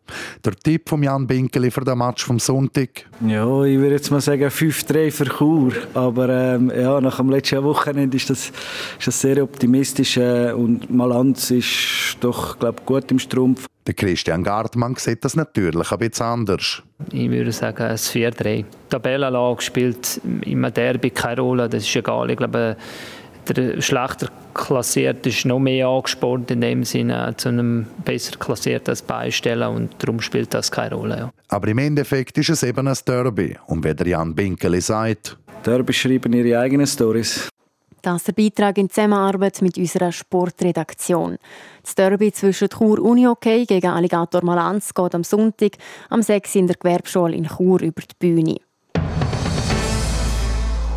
Der 0.44 0.54
Tipp 0.54 0.90
von 0.90 1.04
Jan 1.04 1.28
Binkeli 1.28 1.72
für 1.72 1.82
den 1.82 1.98
Match 1.98 2.26
vom 2.26 2.40
Sonntag? 2.40 3.06
Ja, 3.26 3.64
ich 3.64 3.78
würde 3.78 3.96
jetzt 3.96 4.12
mal 4.12 4.22
sagen 4.22 4.44
5-3 4.44 5.12
für 5.12 5.26
Chur. 5.26 5.74
Aber 5.94 6.30
ähm, 6.30 6.72
ja, 6.76 7.00
nach 7.02 7.18
dem 7.18 7.30
letzten 7.30 7.64
Wochenende 7.64 8.18
ist 8.18 8.30
das, 8.30 8.52
ist 9.00 9.08
das 9.08 9.22
sehr 9.22 9.44
optimistisch. 9.44 10.18
Äh, 10.18 10.52
und 10.52 10.90
Malanz 10.90 11.52
ist 11.52 12.18
doch, 12.20 12.60
glaube 12.60 12.82
gut 12.86 13.12
im 13.12 13.20
Strumpf. 13.20 13.68
Der 13.88 13.96
Christian 13.96 14.44
Gartmann 14.44 14.96
sieht 14.96 15.26
das 15.26 15.36
natürlich 15.36 15.92
ein 15.92 15.98
bisschen 15.98 16.26
anders. 16.26 16.84
Ich 17.12 17.30
würde 17.32 17.52
sagen, 17.52 17.84
ein 17.84 17.98
4-3. 17.98 18.44
Die 18.44 18.66
Tabellenlage 18.90 19.62
spielt 19.62 20.22
im 20.42 20.62
Derby 20.72 21.10
keine 21.10 21.42
Rolle, 21.42 21.68
das 21.68 21.84
ist 21.84 21.96
egal. 21.96 22.30
Ich 22.30 22.38
glaube, 22.38 22.78
der 23.54 23.82
schlechter 23.82 24.28
klassiert 24.54 25.26
ist 25.26 25.46
noch 25.46 25.60
mehr 25.60 25.88
angespornt 25.88 26.52
in 26.52 26.62
dem 26.62 26.84
Sinne 26.84 27.34
zu 27.38 27.50
einem 27.50 27.88
besser 28.04 28.38
klassierten 28.38 28.96
beistellen 29.08 29.76
und 29.76 29.96
darum 30.00 30.20
spielt 30.20 30.54
das 30.54 30.72
keine 30.72 30.96
Rolle. 30.96 31.18
Ja. 31.18 31.32
Aber 31.50 31.68
im 31.68 31.78
Endeffekt 31.78 32.38
ist 32.38 32.50
es 32.50 32.64
eben 32.64 32.88
ein 32.88 32.98
Derby 33.06 33.58
und 33.68 33.84
wie 33.84 33.94
der 33.94 34.08
Jan 34.08 34.36
Binkeli 34.36 34.82
sagt, 34.82 35.38
Derby 35.66 35.94
schreiben 35.94 36.34
ihre 36.34 36.60
eigenen 36.60 36.88
Stories. 36.88 37.50
Das 38.02 38.18
ist 38.18 38.28
der 38.30 38.34
Beitrag 38.34 38.80
in 38.80 38.90
Zusammenarbeit 38.90 39.62
mit 39.62 39.78
unserer 39.78 40.12
Sportredaktion. 40.12 41.38
Das 41.84 41.94
Derby 41.94 42.32
zwischen 42.32 42.70
Chur 42.70 43.00
Unihockey 43.00 43.66
gegen 43.68 43.92
Alligator 43.92 44.44
Malanz 44.44 44.92
geht 44.92 45.14
am 45.14 45.24
Sonntag 45.24 45.74
am 46.10 46.24
6 46.24 46.56
in 46.56 46.68
der 46.68 46.78
Gewerbeschule 46.78 47.36
in 47.36 47.48
Chur 47.48 47.80
über 47.82 48.02
die 48.02 48.16
Bühne. 48.18 48.56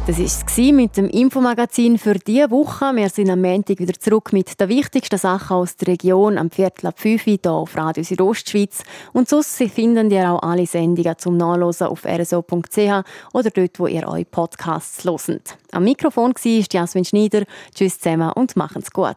Das 0.07 0.19
war 0.19 0.73
mit 0.75 0.99
dem 0.99 1.09
Infomagazin 1.09 1.97
für 1.97 2.13
diese 2.13 2.51
Woche. 2.51 2.95
Wir 2.95 3.09
sind 3.09 3.31
am 3.31 3.41
Montag 3.41 3.79
wieder 3.79 3.99
zurück 3.99 4.35
mit 4.35 4.61
den 4.61 4.69
wichtigsten 4.69 5.19
Sachen 5.19 5.57
aus 5.57 5.77
der 5.77 5.89
Region 5.89 6.37
am 6.37 6.51
Viertel 6.51 6.89
ab 6.89 7.01
5 7.01 7.27
Uhr 7.27 7.39
hier 7.43 7.51
auf 7.51 7.75
Radio 7.75 8.05
Südostschweiz. 8.05 8.83
Und 9.15 9.31
sonst 9.31 9.57
finden 9.57 10.11
ihr 10.11 10.31
auch 10.31 10.43
alle 10.43 10.67
Sendungen 10.67 11.17
zum 11.17 11.39
Nachlesen 11.39 11.87
auf 11.87 12.05
rso.ch 12.05 13.03
oder 13.33 13.51
dort, 13.51 13.79
wo 13.79 13.87
ihr 13.87 14.07
eure 14.07 14.27
Podcasts 14.27 15.05
hört. 15.05 15.57
Am 15.73 15.85
Mikrofon 15.85 16.35
war 16.35 16.65
Jasmin 16.71 17.07
Schneider. 17.07 17.45
Tschüss 17.75 17.99
zusammen 17.99 18.31
und 18.33 18.57
machen's 18.57 18.91
gut. 18.91 19.17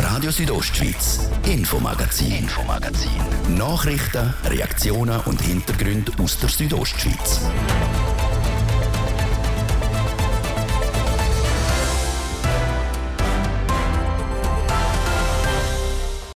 Radio 0.00 0.32
Südostschweiz, 0.32 1.30
Infomagazin, 1.46 2.32
Infomagazin. 2.32 3.10
Nachrichten, 3.56 4.34
Reaktionen 4.46 5.20
und 5.26 5.40
Hintergründe 5.40 6.10
aus 6.20 6.40
der 6.40 6.48
Südostschweiz. 6.48 7.42